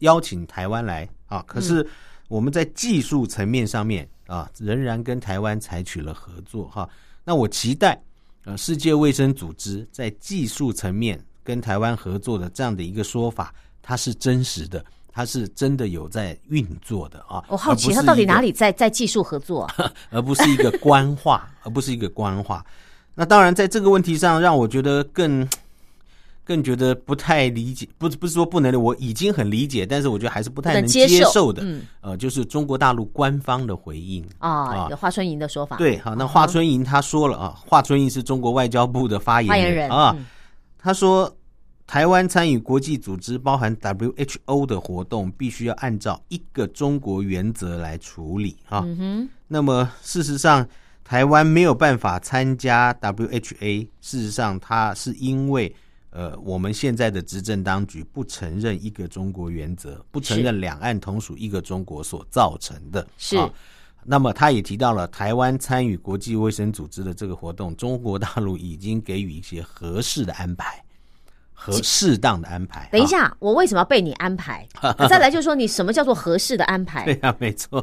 [0.00, 1.86] 邀请台湾来啊，可是
[2.28, 6.88] 我们在技术层面上面啊，仍然跟台湾采取了合作哈。
[7.24, 8.00] 那我期待
[8.44, 17.44] 呃，世界卫生组织在技术层面跟台湾合作的这样的一个说法，它是真实的，它是真的有在运作的啊。
[17.48, 19.92] 我好奇而不是一个他到底哪里在在技术合作啊？
[20.10, 22.64] 而不是一个官话，而不是一个官话。
[23.14, 25.46] 那当然，在这个问题上，让我觉得更
[26.44, 31.62] 更觉得不太理解，不是不是说不能理，我已经很理解，但是我觉得还是不太能能接受受的。
[31.64, 34.24] 嗯呃，就是中国大陆官方的回应。
[34.38, 40.26] 啊，有华春莹的说法，对，好，那华春莹他说了啊，华春莹是中国外交部的发言人啊，嗯
[40.78, 41.32] 他说，
[41.86, 48.82] 台湾参与国际组织，包含 WHO 的活动，必须要按照一个中国原则来处理啊。
[48.84, 50.66] 嗯哼，那么事实上，
[51.04, 55.72] 台湾没有办法参加 WHA，事实上它是因为
[56.12, 63.06] 呃我们现在的执政当局不承认一个中国原则，不承认两岸同属一个中国所造成的。
[63.18, 63.50] 是啊
[64.04, 70.82] 那么他也提到了台湾参与国际卫生组织的这个活动，中国大陆已经给予一些合适的安排，
[71.52, 72.80] 和适当的安排。
[72.80, 74.66] 啊等一下，我为什么要被你安排？
[74.82, 77.04] 啊再来就是说，你什么叫做合适的安排？
[77.04, 77.80] 对呀、没错，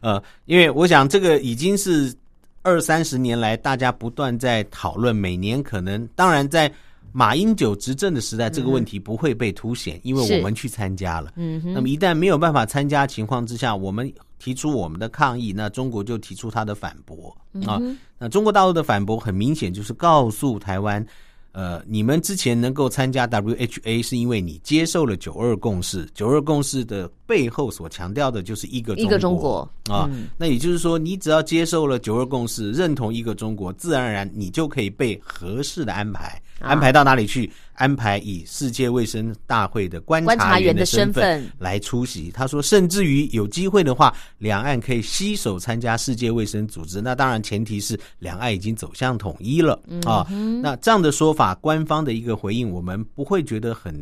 [0.00, 2.14] 呃，因为我想这个已经是
[2.62, 6.72] 二三十年来大家不断在讨论，每年可能当然在
[7.12, 11.32] 马英九执政的时代，这个问题不会被凸显，因为我们去参加了。
[11.36, 17.80] 嗯哼，那么一旦没有办法参加情况之下，我们提出我们的抗议，那中国就提出他的反驳嗯啊。
[18.18, 21.04] 那中国大陆的反驳很明显就是告诉台湾。
[21.52, 30.08] 呃，你们之前能够参加 WHA 是因为你接受了九二共识，九二共识的背后所强调的就是一个一个中国啊。
[30.12, 37.50] 嗯那也就是说，你只要接受了九二共识，认同一个中国，自然而然你就可以被合适的安排安排到哪里去？
[37.74, 42.28] 安排以世界卫生大会的观观察员的身身份份来出席。
[42.32, 47.00] 他说，甚至于有机会的话，两岸可以携手参加世界卫生组织。
[47.00, 50.26] 那当然，前提是两岸已经走向统一了、嗯啊。
[50.60, 53.94] 那这样的说法，官方的一个回应，我们不会觉得很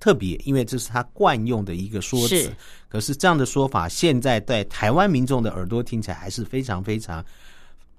[0.00, 2.52] 特别，因为这是他惯用的一个说辞。
[2.88, 7.24] 可是这样的说法，现在在台湾民众的耳朵听起来还是非常非常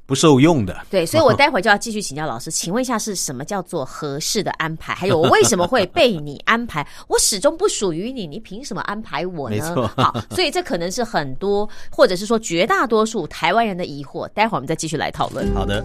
[0.06, 0.76] 不受用的。
[0.90, 4.94] 对，所以我 待会儿就要继续请教老师，请问一下是什么叫做合适的安排？
[4.94, 6.86] 还有我为什么会被你安排？
[7.08, 9.88] 我始终不属于你，你凭什么安排我呢？
[9.96, 14.28] 好，所以这可能是很多，或者是说绝大多数台湾人的疑惑。
[14.30, 15.54] 待会儿我们再继续来讨论。
[15.54, 15.84] 好的。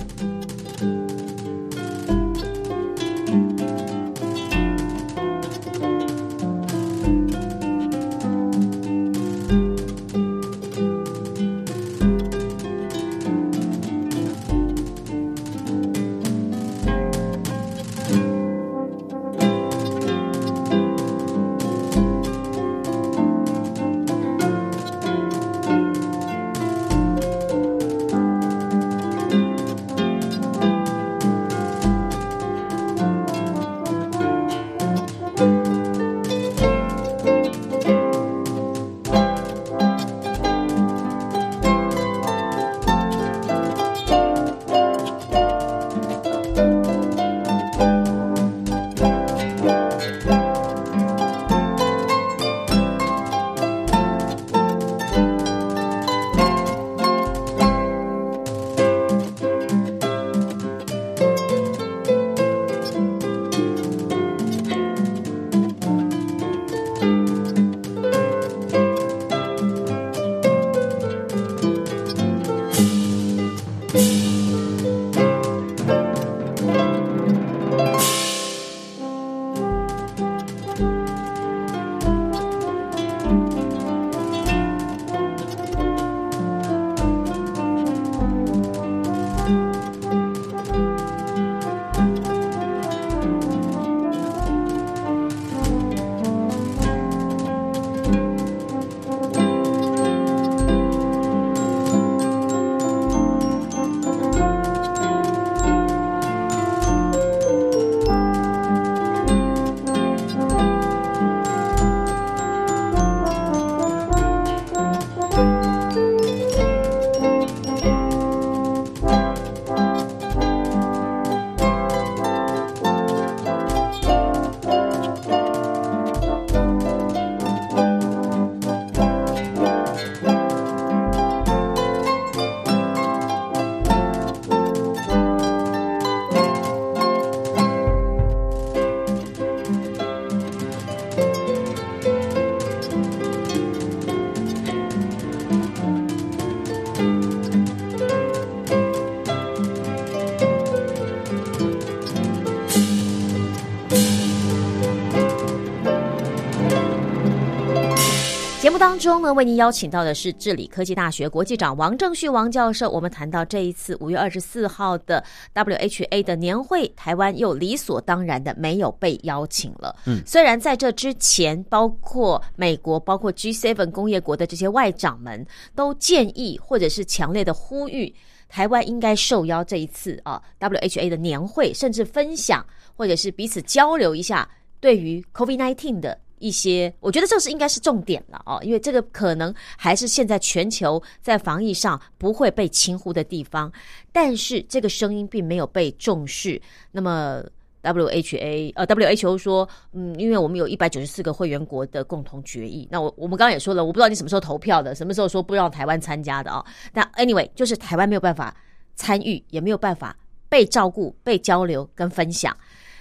[158.69, 162.91] 节目当中呢，为您邀请到的是治理科技大学国际长王正旭王教授。
[162.91, 169.97] 我们谈到这一次五月二十四号的 WHA 的年会，台湾又理所当然的没有被邀请了。
[170.05, 178.14] 嗯，虽然在这之前，包括美国、包括 G7 工业国的这些外长们都建议或者是强烈的呼吁，
[178.51, 182.62] 台湾应该受邀这一次啊 WHA 的年会，甚至分享
[182.95, 184.47] 或者是彼此交流一下
[184.79, 193.72] 对于 COVID-19 的一些，我觉得这是应该是重点了哦，因为这个可能还是现在全球在防疫上不会被轻忽的地方，
[194.12, 196.61] 但是这个声音并没有被重视。
[196.91, 197.43] 那么
[197.82, 208.55] WHA 呃 WHO 说，嗯，因为我们有一百九十四个会员国的共同决议，那我我们刚刚也说了，我不知道你什么时候投票的，什么时候说不让台湾参加的啊、那 anyway 就是台湾没有办法
[208.97, 210.16] 参与，也没有办法
[210.49, 212.55] 被照顾、被交流跟分享。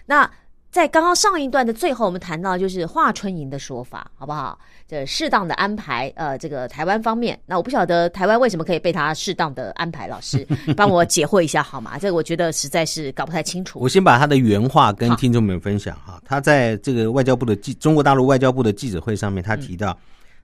[0.05, 0.29] 那
[0.69, 4.59] 在刚刚上一段的最后，我们谈到就是华春莹的说法，好不好？
[4.87, 10.45] 这适当的安排，呃，这个台湾方面，那我不晓得台湾为什么可以被他适当的安排，老师
[10.77, 11.97] 帮我解惑一下好吗？
[11.97, 13.89] 这个我觉得实在是搞不太清楚我。
[13.89, 16.21] 先把他的原话跟好听众们分享哈。
[16.23, 19.97] 他在这个外交部的记中国大陆外交部的记者会上面，他提到，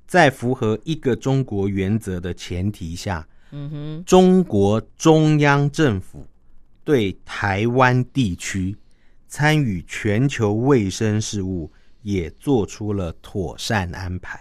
[0.08, 6.26] 在符合一个中国原则的前提下，嗯哼，中国中央政府
[6.84, 8.76] 对台湾地区
[9.36, 11.72] 参与全球卫生事务
[12.04, 14.40] 也做出了妥善安排。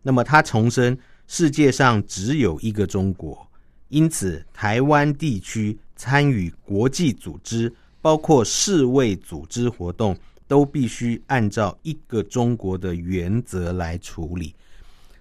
[0.00, 0.96] 那么他重申，
[1.26, 3.44] 世界上只有一个中国，
[3.88, 10.16] 因此台湾地区参与国际组织包括世卫组织活动，
[10.46, 14.54] 都必须按照一个中国的原则来处理。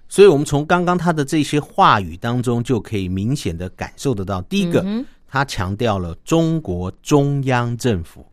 [0.08, 4.86] 所以，我们从刚刚他的这些话语当中，就可以明显的感受得到，第一个，
[5.28, 8.24] 他强调了中国中央政府。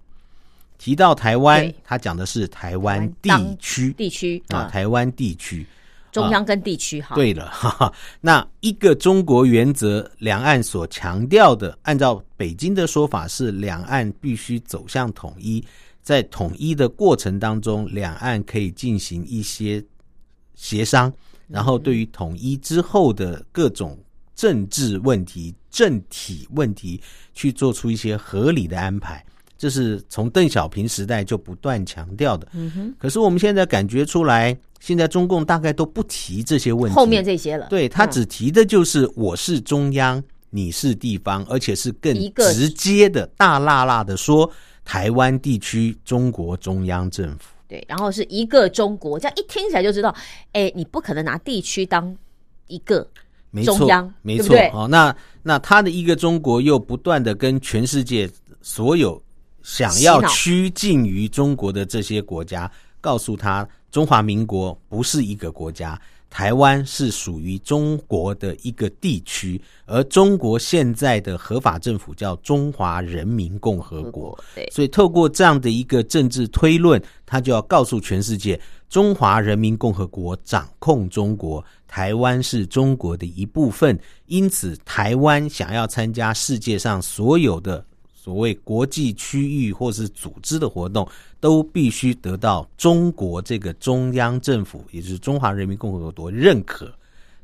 [0.78, 3.92] 提到台湾，他讲的是台湾地区。
[3.92, 5.66] 地区啊，啊，台湾地区。
[6.10, 15.62] 中央跟地区哈，对了， 哈哈，那一个中国原则，两岸所强调的，按照北京的说法是，两岸必须走向统一，
[16.02, 19.84] 在统一的过程当中，两岸可以进行一些
[20.54, 21.12] 协商，
[21.46, 23.96] 然后对于统一之后的各种
[24.34, 27.00] 政治问题、政体问题，
[27.34, 29.22] 去做出一些合理的安排。
[29.59, 32.46] 这是从邓小平时代就不断强调的。
[32.52, 36.94] 嗯哼，可是我们现在感觉出来，现在中共大概都不提这些问题。
[36.94, 44.48] 后面这些了，对他嗯只提的就是我是中央，你是地方，而且是更直接的、大辣辣的说
[44.84, 47.50] 台湾地区中国中央政府。
[47.66, 50.14] 对，然后是一个中国，这样一听起来就知道，
[50.52, 52.16] 哎，你不可能拿地区当
[52.68, 53.06] 一个，
[53.50, 54.48] 没错，中央没错。
[54.48, 58.30] 对不对哦，那那他的一个中国又不断的跟全世界
[58.62, 59.20] 所有
[59.68, 62.70] 想要趋近于中国的这些国家，
[63.02, 66.00] 告诉他中华民国不是一个国家，
[66.30, 74.36] 台湾是属于中国的一个地区，而中国现在的合法政府叫中华人民共和国。
[74.54, 78.58] 对，所以，透过这样的一个政治推论，他就要告诉全世界，
[78.88, 83.98] 中华人民共和国掌控中国，台湾是中国的一部分。
[84.24, 87.84] 因此，台湾想要参加世界上所有的
[88.28, 91.08] 所谓国际区域或是组织的活动，
[91.40, 96.92] 都必须得到中国这个中央政府，也就是中华人民共和国认可。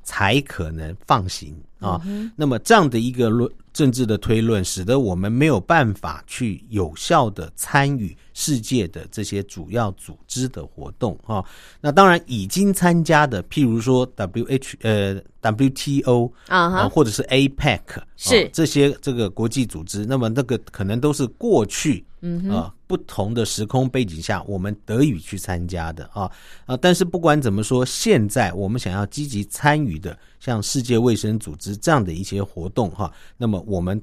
[0.07, 1.99] 才可能放行啊。
[2.37, 11.43] 那么这样的一个论政治的推论，使得我们没有办法去有效的参与世界的这些主要组织的活动啊。
[11.81, 16.79] 那当然已经参加的，譬如说 W H 呃 WTO 啊哈。
[16.83, 17.81] 呃或者是 APEC
[18.17, 18.45] 是。
[18.45, 26.31] 啊这些这个国际组织，那么那个可能都是过去嗯啊不同的时空背景下我们得以去参加的啊
[26.67, 34.01] 啊，但是不管怎么说，现在我们想要积极参与的，像世界卫生组织这样的一些活动哈、那么我们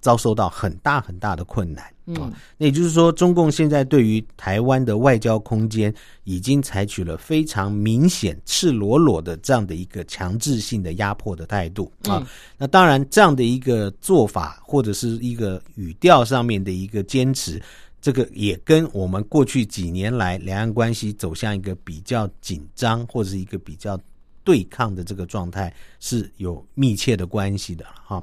[0.00, 1.84] 遭受到很大很大的困难。
[2.14, 5.92] 啊，那也就是说，中共现在对于台湾的外交空间
[6.24, 12.26] 已经采取了非常明显、赤裸裸的这样的一个强制性的压迫的态度啊。
[12.56, 17.60] 那当然，这样的一个做法或者是一个语调上面的一个坚持，
[18.00, 23.98] 这个也跟我们过去几年来两岸关系走向一个比较紧张或者是一个比较
[24.44, 28.22] 对抗的这个状态是有密切的关系的哈。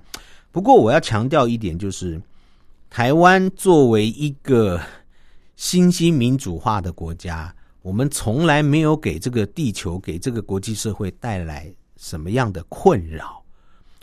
[0.52, 2.20] 不过我要强调一点，就是
[2.90, 4.80] 台湾作为一个
[5.56, 13.42] 新兴民主化的国家，我们从来没有给这个地球、给这个国际社会带来什么样的困扰。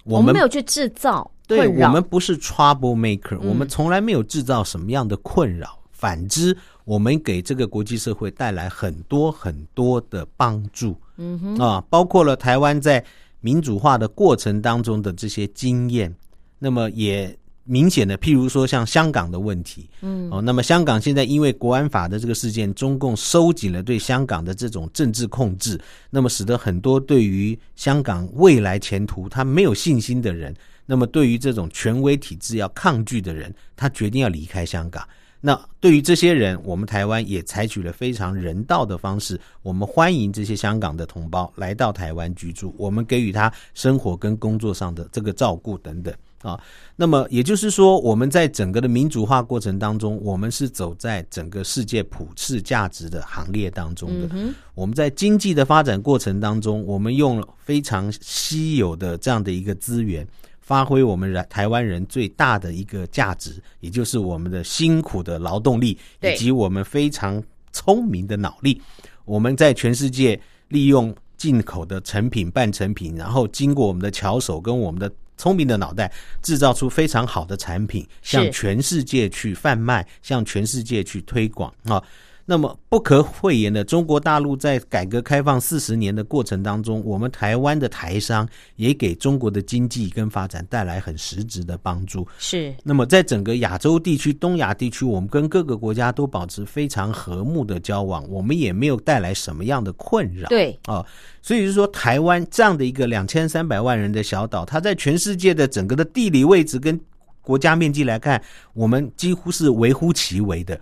[0.04, 5.78] 我们没有去制造对我们不是 trouble maker，、嗯我们从来没有制造什么样的困扰。
[5.92, 10.96] 反之，我们给这个国际社会带来很多很多的帮助。
[11.16, 13.04] 嗯哼，啊，包括了台湾在
[13.40, 16.12] 民主化的过程当中的这些经验，
[16.58, 30.54] 那么也明显的，譬如说像香港的问题，嗯，哦，那么香港现在因为国安法的这个事件，中共收紧了对香港的这种政治控制，那么使得很多对于香港未来前途他没有信心的人，
[30.86, 35.06] 那么对于这种权威体制要抗拒的人，他决定要离开香港。
[35.44, 46.60] 那对于这些人，我们台湾也采取了非常人道的方式，我们欢迎这些香港的同胞来到台湾居住，我们给予他生活跟工作上的这个照顾等等啊。
[46.96, 54.28] 那么也就是说，我们在整个的民主化过程当中，我们是走在整个世界普世价值的行列当中的。
[54.74, 60.26] 我们在经济的发展过程当中，我们用了非常稀有的这样的一个资源。
[60.60, 68.80] 发挥我们人台湾人最大的一个价值，也就是我们的辛苦的劳动力，以及我们非常聪明的脑力。
[69.24, 76.12] 我们在全世界利用进口的成品、半成品，然后经过我们的巧手跟我们的聪明的脑袋，
[76.42, 82.02] 制造出非常好的产品，向全世界去贩卖，向全世界去推广啊。
[82.44, 92.26] 那么不可讳言的，中国大陆在改革开放四十年的过程当中，我们台湾的台商也给中国的经济跟发展带来很实质的帮助。
[92.38, 100.48] 是那么在整个亚洲地区、东亚地区，我们跟各个国家都保持非常和睦的交往，我们也没有带来什么样的困扰。
[100.48, 101.04] 对啊、
[101.40, 106.98] 所以就是说，台湾这样的一个两千三百万人的小岛，它在全世界的整个的地理位置跟
[107.42, 108.40] 国家面积来看，
[108.72, 110.80] 我们几乎是微乎其微的。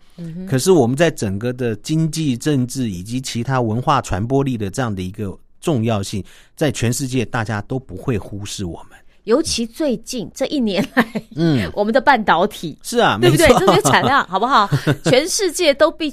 [0.49, 6.23] 可是我们在整个的经济、政治以及其他文化传播力的这样的一个重要性，
[6.55, 8.99] 在全世界大家都不会忽视我们。
[9.25, 13.49] 尤其最近这一年来，嗯，我们的半导体，是啊，对不对？
[13.59, 14.69] 这些产量 好不好？
[15.05, 16.13] 全世界都必，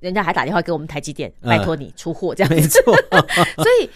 [0.00, 2.80] 人家还打电话给我们台积电，嗯拜托你出货这样没子。
[2.84, 2.94] 错，
[3.56, 3.88] 所以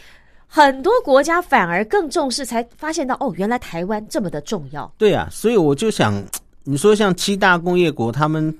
[0.56, 4.90] 很多国家反而更重视，才发现到哦，原来台湾这么的重要。
[4.96, 6.24] 对啊，所以我就想，
[6.64, 8.56] 你说像七大工业国，他们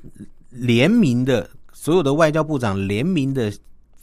[0.51, 3.51] 联名的所有的外交部长联名的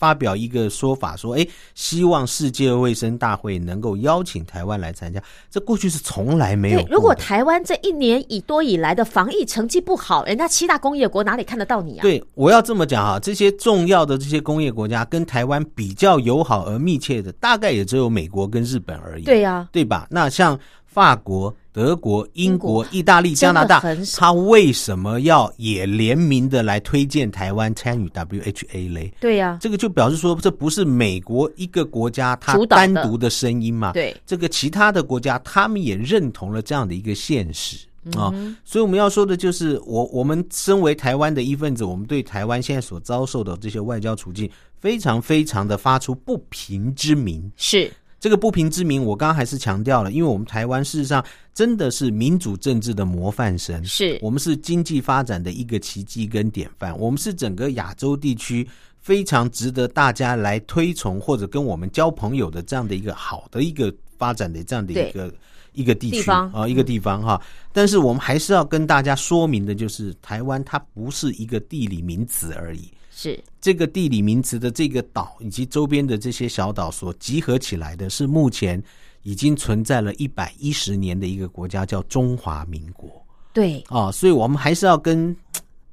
[0.03, 12.01] 发表一个说法，说，哎，希望世界卫生大会能够邀请台湾来参加，这过去是从来没有如果台湾这一年以多以来的防疫成绩不好，人家七大工业国哪里看得到你啊？
[12.01, 19.23] 对，我要这么讲哈，这些重要的这些工业国家跟台湾比较友好而密切的，大概也只有美国跟日本而已。
[19.23, 20.05] 对呀、对吧？
[20.11, 23.83] 那像法国、德国、英国、意大利、加拿大
[24.15, 29.11] 他为什么要也联名的来推荐台湾参与 WHA 嘞？
[29.19, 32.93] 对呀、这个就表示说，这不是美国一个国家它主导的。
[32.93, 33.91] 单独的声音嘛？
[33.91, 34.15] 对。
[34.23, 37.75] 这个其他的国家他们也认同了这样的一个现实。
[38.05, 38.33] 嗯啊、
[38.65, 44.47] 所以我们要说的就是，我我们身为台湾的一份子，我们对台湾现在所遭受的这些外交处境，
[44.77, 47.49] 非常非常的发出不平之鸣。
[47.55, 47.89] 是
[48.23, 51.21] 这个不平之名，我刚刚还是强调了，因为我们台湾事实上
[51.53, 58.65] 真的是民主政治的模范生，是我们是经济发展的一个奇迹跟典范，我们是整个亚洲地区
[59.01, 65.29] 非常值得大家来推崇或者跟我们交朋友的这样的一个好的一个发展的这样的一个
[65.73, 67.41] 一个地区啊、一个地方哈。
[67.73, 72.89] 但是我们还是要跟大家说明的，就是台湾它不是一个地理名词而已。
[73.23, 73.39] 是。
[73.61, 78.81] 这个地理名词的这个岛以及周边的这些小岛所集合起来的，是目前
[79.21, 83.09] 已经存在了一百一十年的一个国家，叫中华民国。
[83.53, 85.35] 对，啊、所以我们还是要跟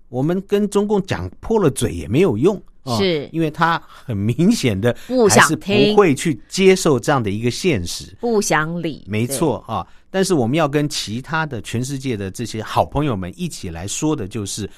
[0.09, 2.61] 我们跟中共讲破了嘴也没有用。
[2.83, 3.29] 啊是。
[3.31, 5.95] 因为他很明显的不还是想听。
[5.95, 8.17] 不会去接受这样的一个现实。
[8.21, 14.69] 不想理，没错啊，但是我们要跟其他的全世界的这些好朋友们一起来说的，就是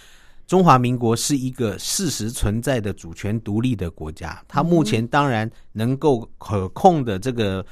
[0.53, 4.38] 中华民国是一个事实存在的主权独立的国家。
[4.46, 7.64] 它目前当然能够可控的这个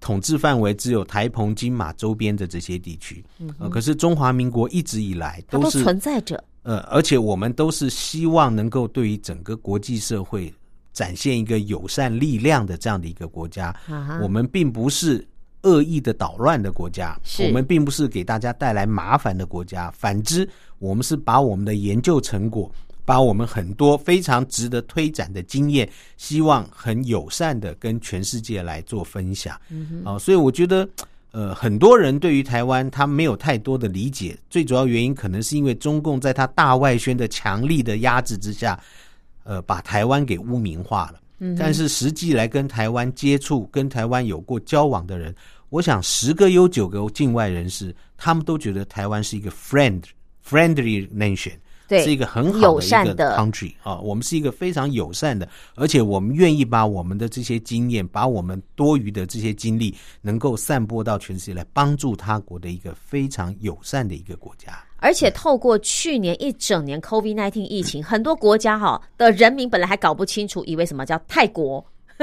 [0.00, 3.22] 统治范围只有台澎金马周边的这些地区，
[3.58, 6.42] 呃，可是中华民国一直以来都是存在着。
[6.62, 10.50] 呃，而且我们都是希望能够对于整个国际社会
[10.94, 13.66] 展现一个友善力量的这样的一个国家。
[13.86, 15.28] 啊我们并不是
[15.62, 19.90] 恶意的捣乱的国家，我们并不是给大家带来麻烦的国家。
[19.90, 20.48] 反之，
[20.78, 22.70] 我们是把我们的研究成果，
[23.04, 29.60] 把我们很多非常值得推展的经验，希望很友善的跟全世界来做分享。
[29.70, 30.88] 嗯啊、所以我觉得。
[31.30, 38.80] 呃，很多人对于台湾他没有太多的理解，最主要原因可能是因为中共在他大外宣的强力的压制之下，
[39.44, 41.20] 呃，把台湾给污名化了。
[41.38, 45.34] 嗯，但是实际来跟台湾接触、跟台湾有过交往的人，
[45.70, 50.02] 我想十个有九个境外人士，他们都觉得台湾是一个 friend
[50.44, 51.52] friendly nation，
[51.86, 64.82] 对是一个很好的一个的 country 啊，我们是一个非常友善的，而且我们愿意把我们的这些经验，把我们多余的这些经历，能够散播到全世界来，帮助他国的一个非常友善的一个国家。
[64.98, 71.84] 而且透过去年一整年 COVID-19 疫情，很多国家哈的人民本来还搞不清楚，以为什么叫泰国，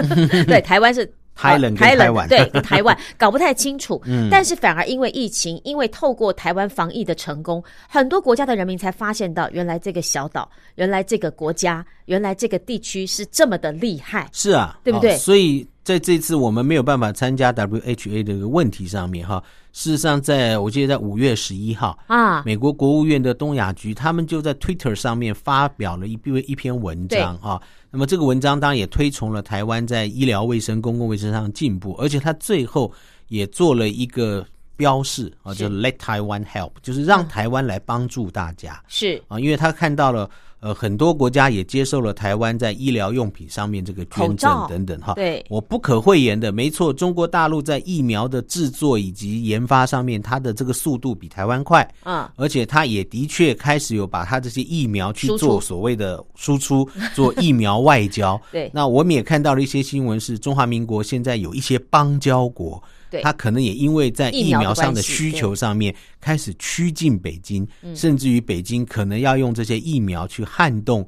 [0.47, 1.11] 对，台湾是。
[1.35, 2.29] Thailand 跟台台湾。
[2.29, 15.13] 对台湾 搞不太清楚，嗯，但是反而因为疫情，因为透过台湾防疫的成功，很多国家的人民才发现到，原来这个小岛，原来这个国家，原来这个地区是这么的厉害，是啊，对不对？
[15.13, 27.61] 哦所以在这次我们没有办法参加 WHA 的一个问题上面哈，事实上在我记得在五月十一号啊美国国务院的东亚局他们就在 Twitter 上面发表了一篇一篇文章啊。
[27.91, 32.91] 那么这个文章当然也推崇了台湾在医疗卫生、公共卫生上的进步，而且他最后
[33.27, 34.43] 也做了一个
[34.75, 38.83] 标示啊，是就 Let Taiwan Help，就是让台湾来帮助大家。
[38.87, 40.27] 是啊，因为他看到了
[40.65, 45.13] 呃很多国家也接受了台湾在医疗用品上面这个捐赠等等哈。
[45.13, 51.87] 对我不可讳言的，没错，中国大陆在疫苗的制作以及研发上面，它的这个速度比台湾快。
[52.03, 58.41] 嗯，而且它也的确开始有把它这些疫苗去做所谓的输出，做疫苗外交。
[58.51, 62.81] 对那我们也看到了一些新闻，是中华民国现在有一些邦交国，
[63.15, 63.23] 对。
[63.23, 67.95] 它可能也因为在疫疫苗上的需求上面开始趋近北京，嗯。
[67.95, 71.07] 甚至于北京可能要用这些疫苗去撼动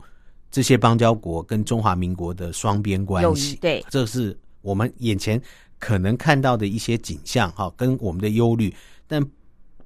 [0.50, 3.58] 这些邦交国跟中华民国的双边关系。
[3.58, 3.84] 对。
[3.90, 5.42] 这是我们眼前
[5.80, 8.74] 可能看到的一些景象哈，跟我们的忧虑，
[9.06, 9.24] 但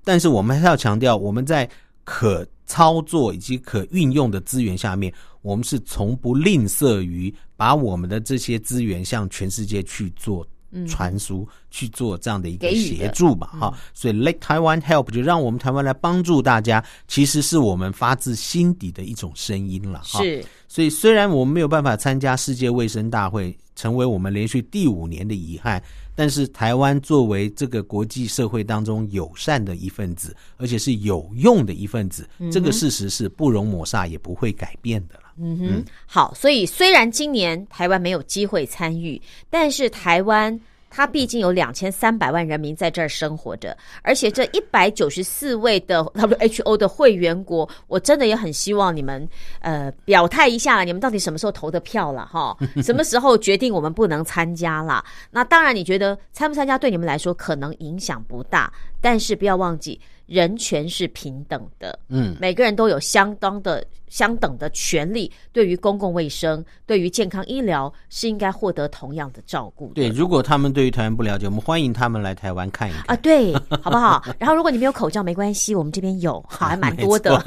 [0.03, 1.69] 但是我们还是要强调，我们在
[2.03, 10.47] 可操作以及可运用的资源下面，我们是从不吝啬于把我们的这些资源向全世界去做
[10.87, 13.73] 传输，去做这样的一个协助吧，哈。
[13.93, 20.21] 所以 Let Taiwan Help 就让我们台湾来帮助大家，其实是我们发自心底的一种声音了，哈。
[20.23, 25.83] 是所以虽然我们没有办法参加世界卫生大会，成为我们连续第五年的遗憾，
[26.15, 35.20] 但是台湾作为这个国际社会当中友善的一份子，而且是有用的一份子，这个事实是不容抹煞，也不会改变的了。
[35.37, 40.59] 嗯哼，好，所以虽然今年台湾没有机会参与，但是台湾。
[40.93, 49.25] 它毕竟有两千三百万人民在这儿生活着，而且这一百九十四位的 WHO 的会员国，我真的也很希望你们
[49.61, 52.57] 呃表态一下，你们到底什么时候投的票了哈？
[52.83, 55.01] 什么时候决定我们不能参加了？
[55.31, 58.69] 那当然，你觉得参不参加对你们来说可能影响不大，
[58.99, 59.97] 但是不要忘记。
[60.31, 65.29] 人权是平等的，嗯，每个人都有相当的、相等的权利。
[65.51, 69.95] 对于公共卫生、对于健康医疗，是应该获得同样的照顾的。
[69.95, 73.53] 对，如果他们对于台湾不了解，我们欢迎他们来台湾看一看啊，对，
[73.83, 74.23] 好不好？
[74.39, 77.37] 然后如果你没有口罩，没关系，我们这边有，好还蛮多的，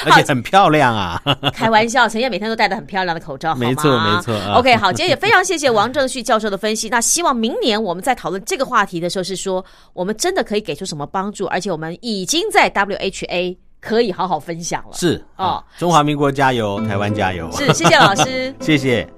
[0.06, 1.20] 而且很漂亮啊。
[1.54, 6.88] 开玩笑，陈燕每天都戴的很漂亮的口罩，没错没错啊 OK，好，今天也非常谢谢王正旭教授的分析。
[6.88, 14.94] 那希望明年我们在讨论这个话题的时候，是说我们真的可以给出什么帮助，而且我们已经在 WHA 可以好好分享了。
[14.94, 17.50] 是哦啊，中华民国加油，台湾加油！
[17.52, 18.54] 是，谢谢老师。
[18.60, 19.08] 谢谢。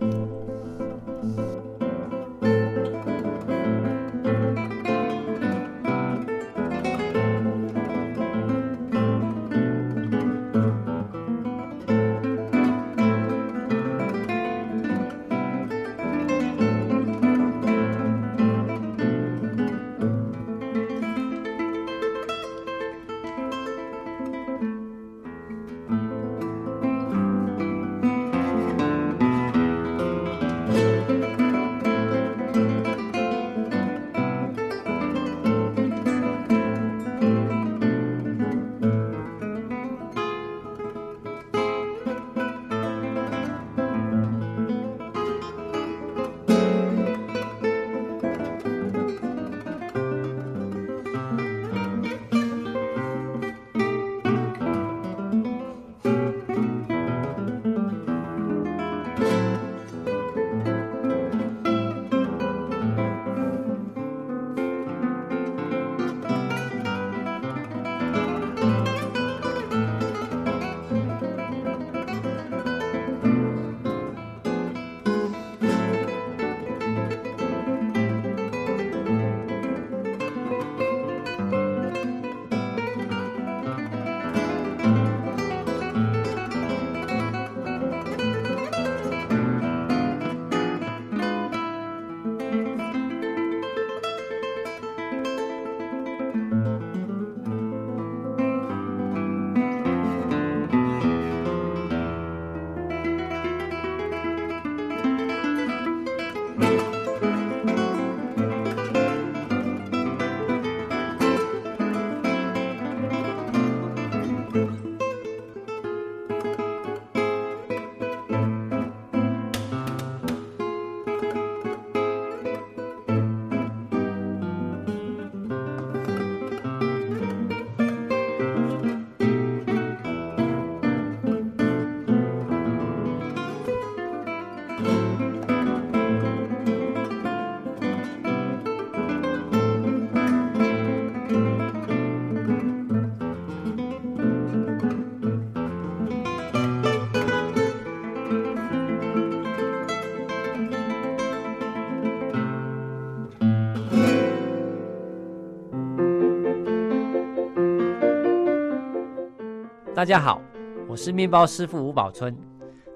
[160.01, 160.41] 大家好，
[160.89, 162.35] 我是面包师傅吴宝春。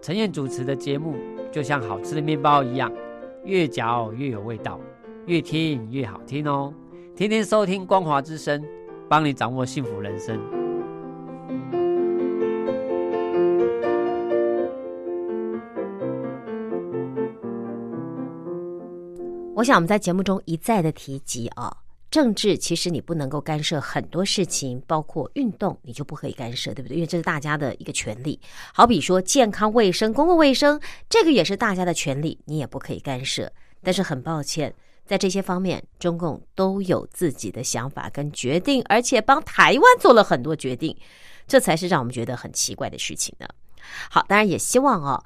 [0.00, 1.16] 陈燕主持的节目
[1.52, 2.90] 就像好吃的面包一样，
[3.44, 4.80] 越嚼越有味道，
[5.26, 6.72] 越听越好听哦。
[7.14, 8.64] 天天收听光华之声，
[9.06, 10.40] 帮你掌握幸福人生。
[19.54, 21.70] 我想我们在节目中一再的提及啊，
[22.14, 26.94] 政治其实你不能够干涉很多事情，包括运动，你就不可以干涉，对不对？
[26.94, 28.38] 因为这是大家的一个权利。
[28.72, 33.50] 好比说健康卫生、公共卫生，这个也是大家的权利，你也不可以干涉。
[33.82, 34.72] 但是很抱歉，
[35.04, 40.96] 在这些方面，中共都有自己的想法跟决定，而且帮台湾做了很多决定，
[41.48, 43.48] 这才是让我们觉得很奇怪的事情呢。
[44.08, 45.24] 好，当然也希望哦，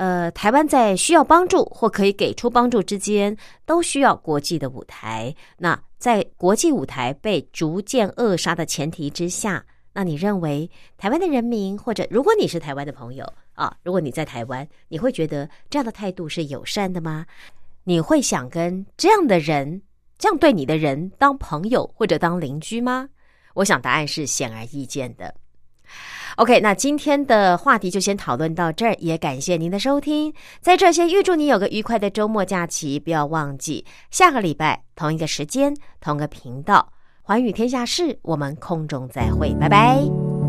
[0.00, 3.36] 呃，台湾在需要帮助或可以给出帮助之间，
[3.66, 5.34] 都需要国际的舞台。
[5.58, 17.26] 那在国际舞台被逐渐扼杀的前提之下，那你认为台湾的人民，或者如果你是台湾的朋友啊，如果你在台湾，你会觉得这样的态度是友善的吗？
[17.84, 19.82] 你会想跟这样的人、
[20.16, 23.06] 这样对你的人当朋友或者当邻居吗？
[23.52, 25.34] 我想答案是显而易见的。
[26.36, 30.32] OK，那今天的话题就先讨论到这儿，也感谢您的收听。
[30.60, 36.88] 在这先预祝你有个愉快的周末假期，不要忘记下个礼拜同一个时间、同个频道
[37.22, 40.39] 《寰宇天下事》，我们空中再会，拜拜。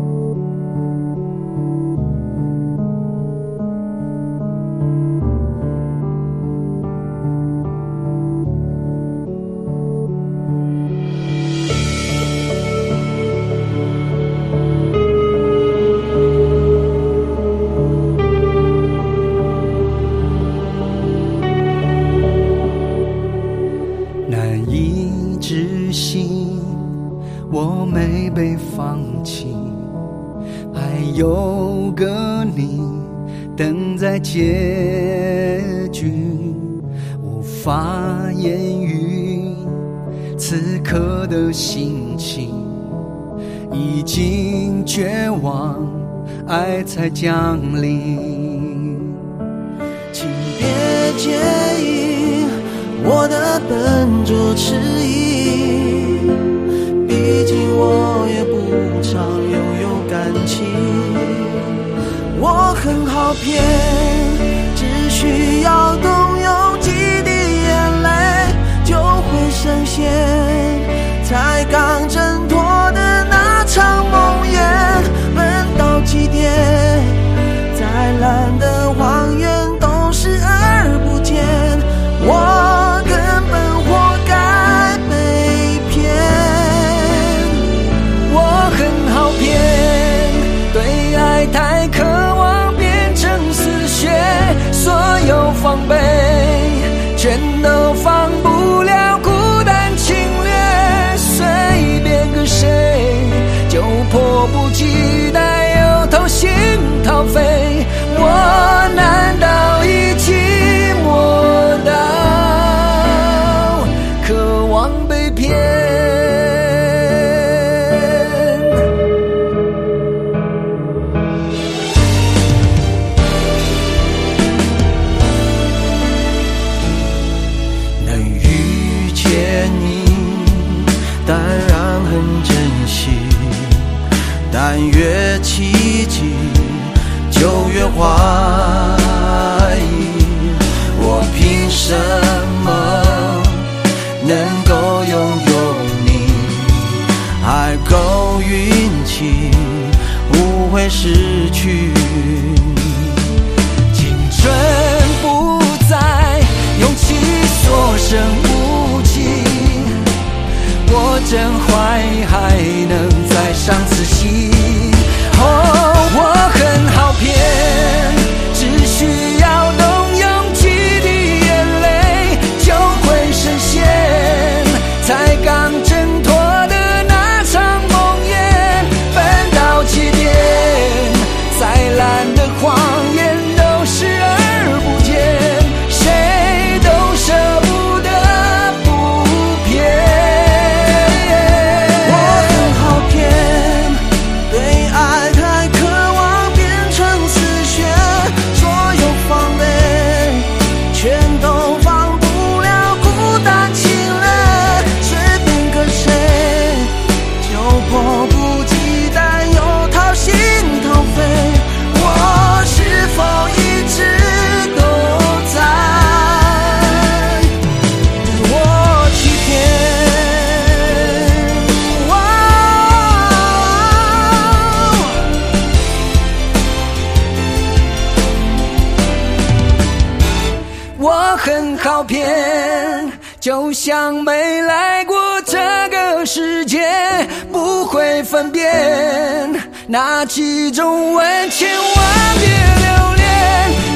[239.92, 243.26] 辨哪几种吻，千万别留恋。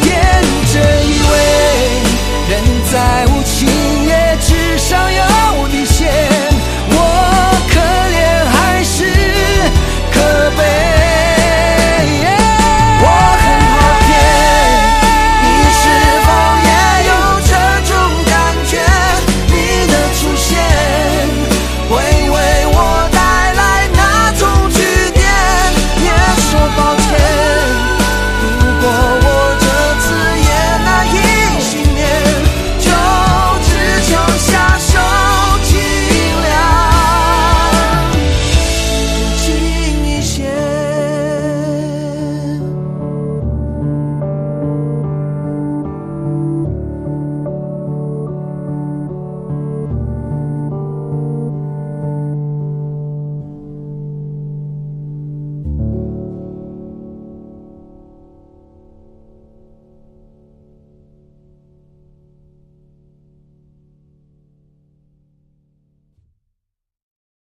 [0.03, 0.05] 天
[0.71, 0.75] 真
[1.09, 1.35] 以为
[2.51, 2.53] 人
[2.93, 2.95] 在
[3.29, 3.67] 无情
[4.07, 5.23] 也至少有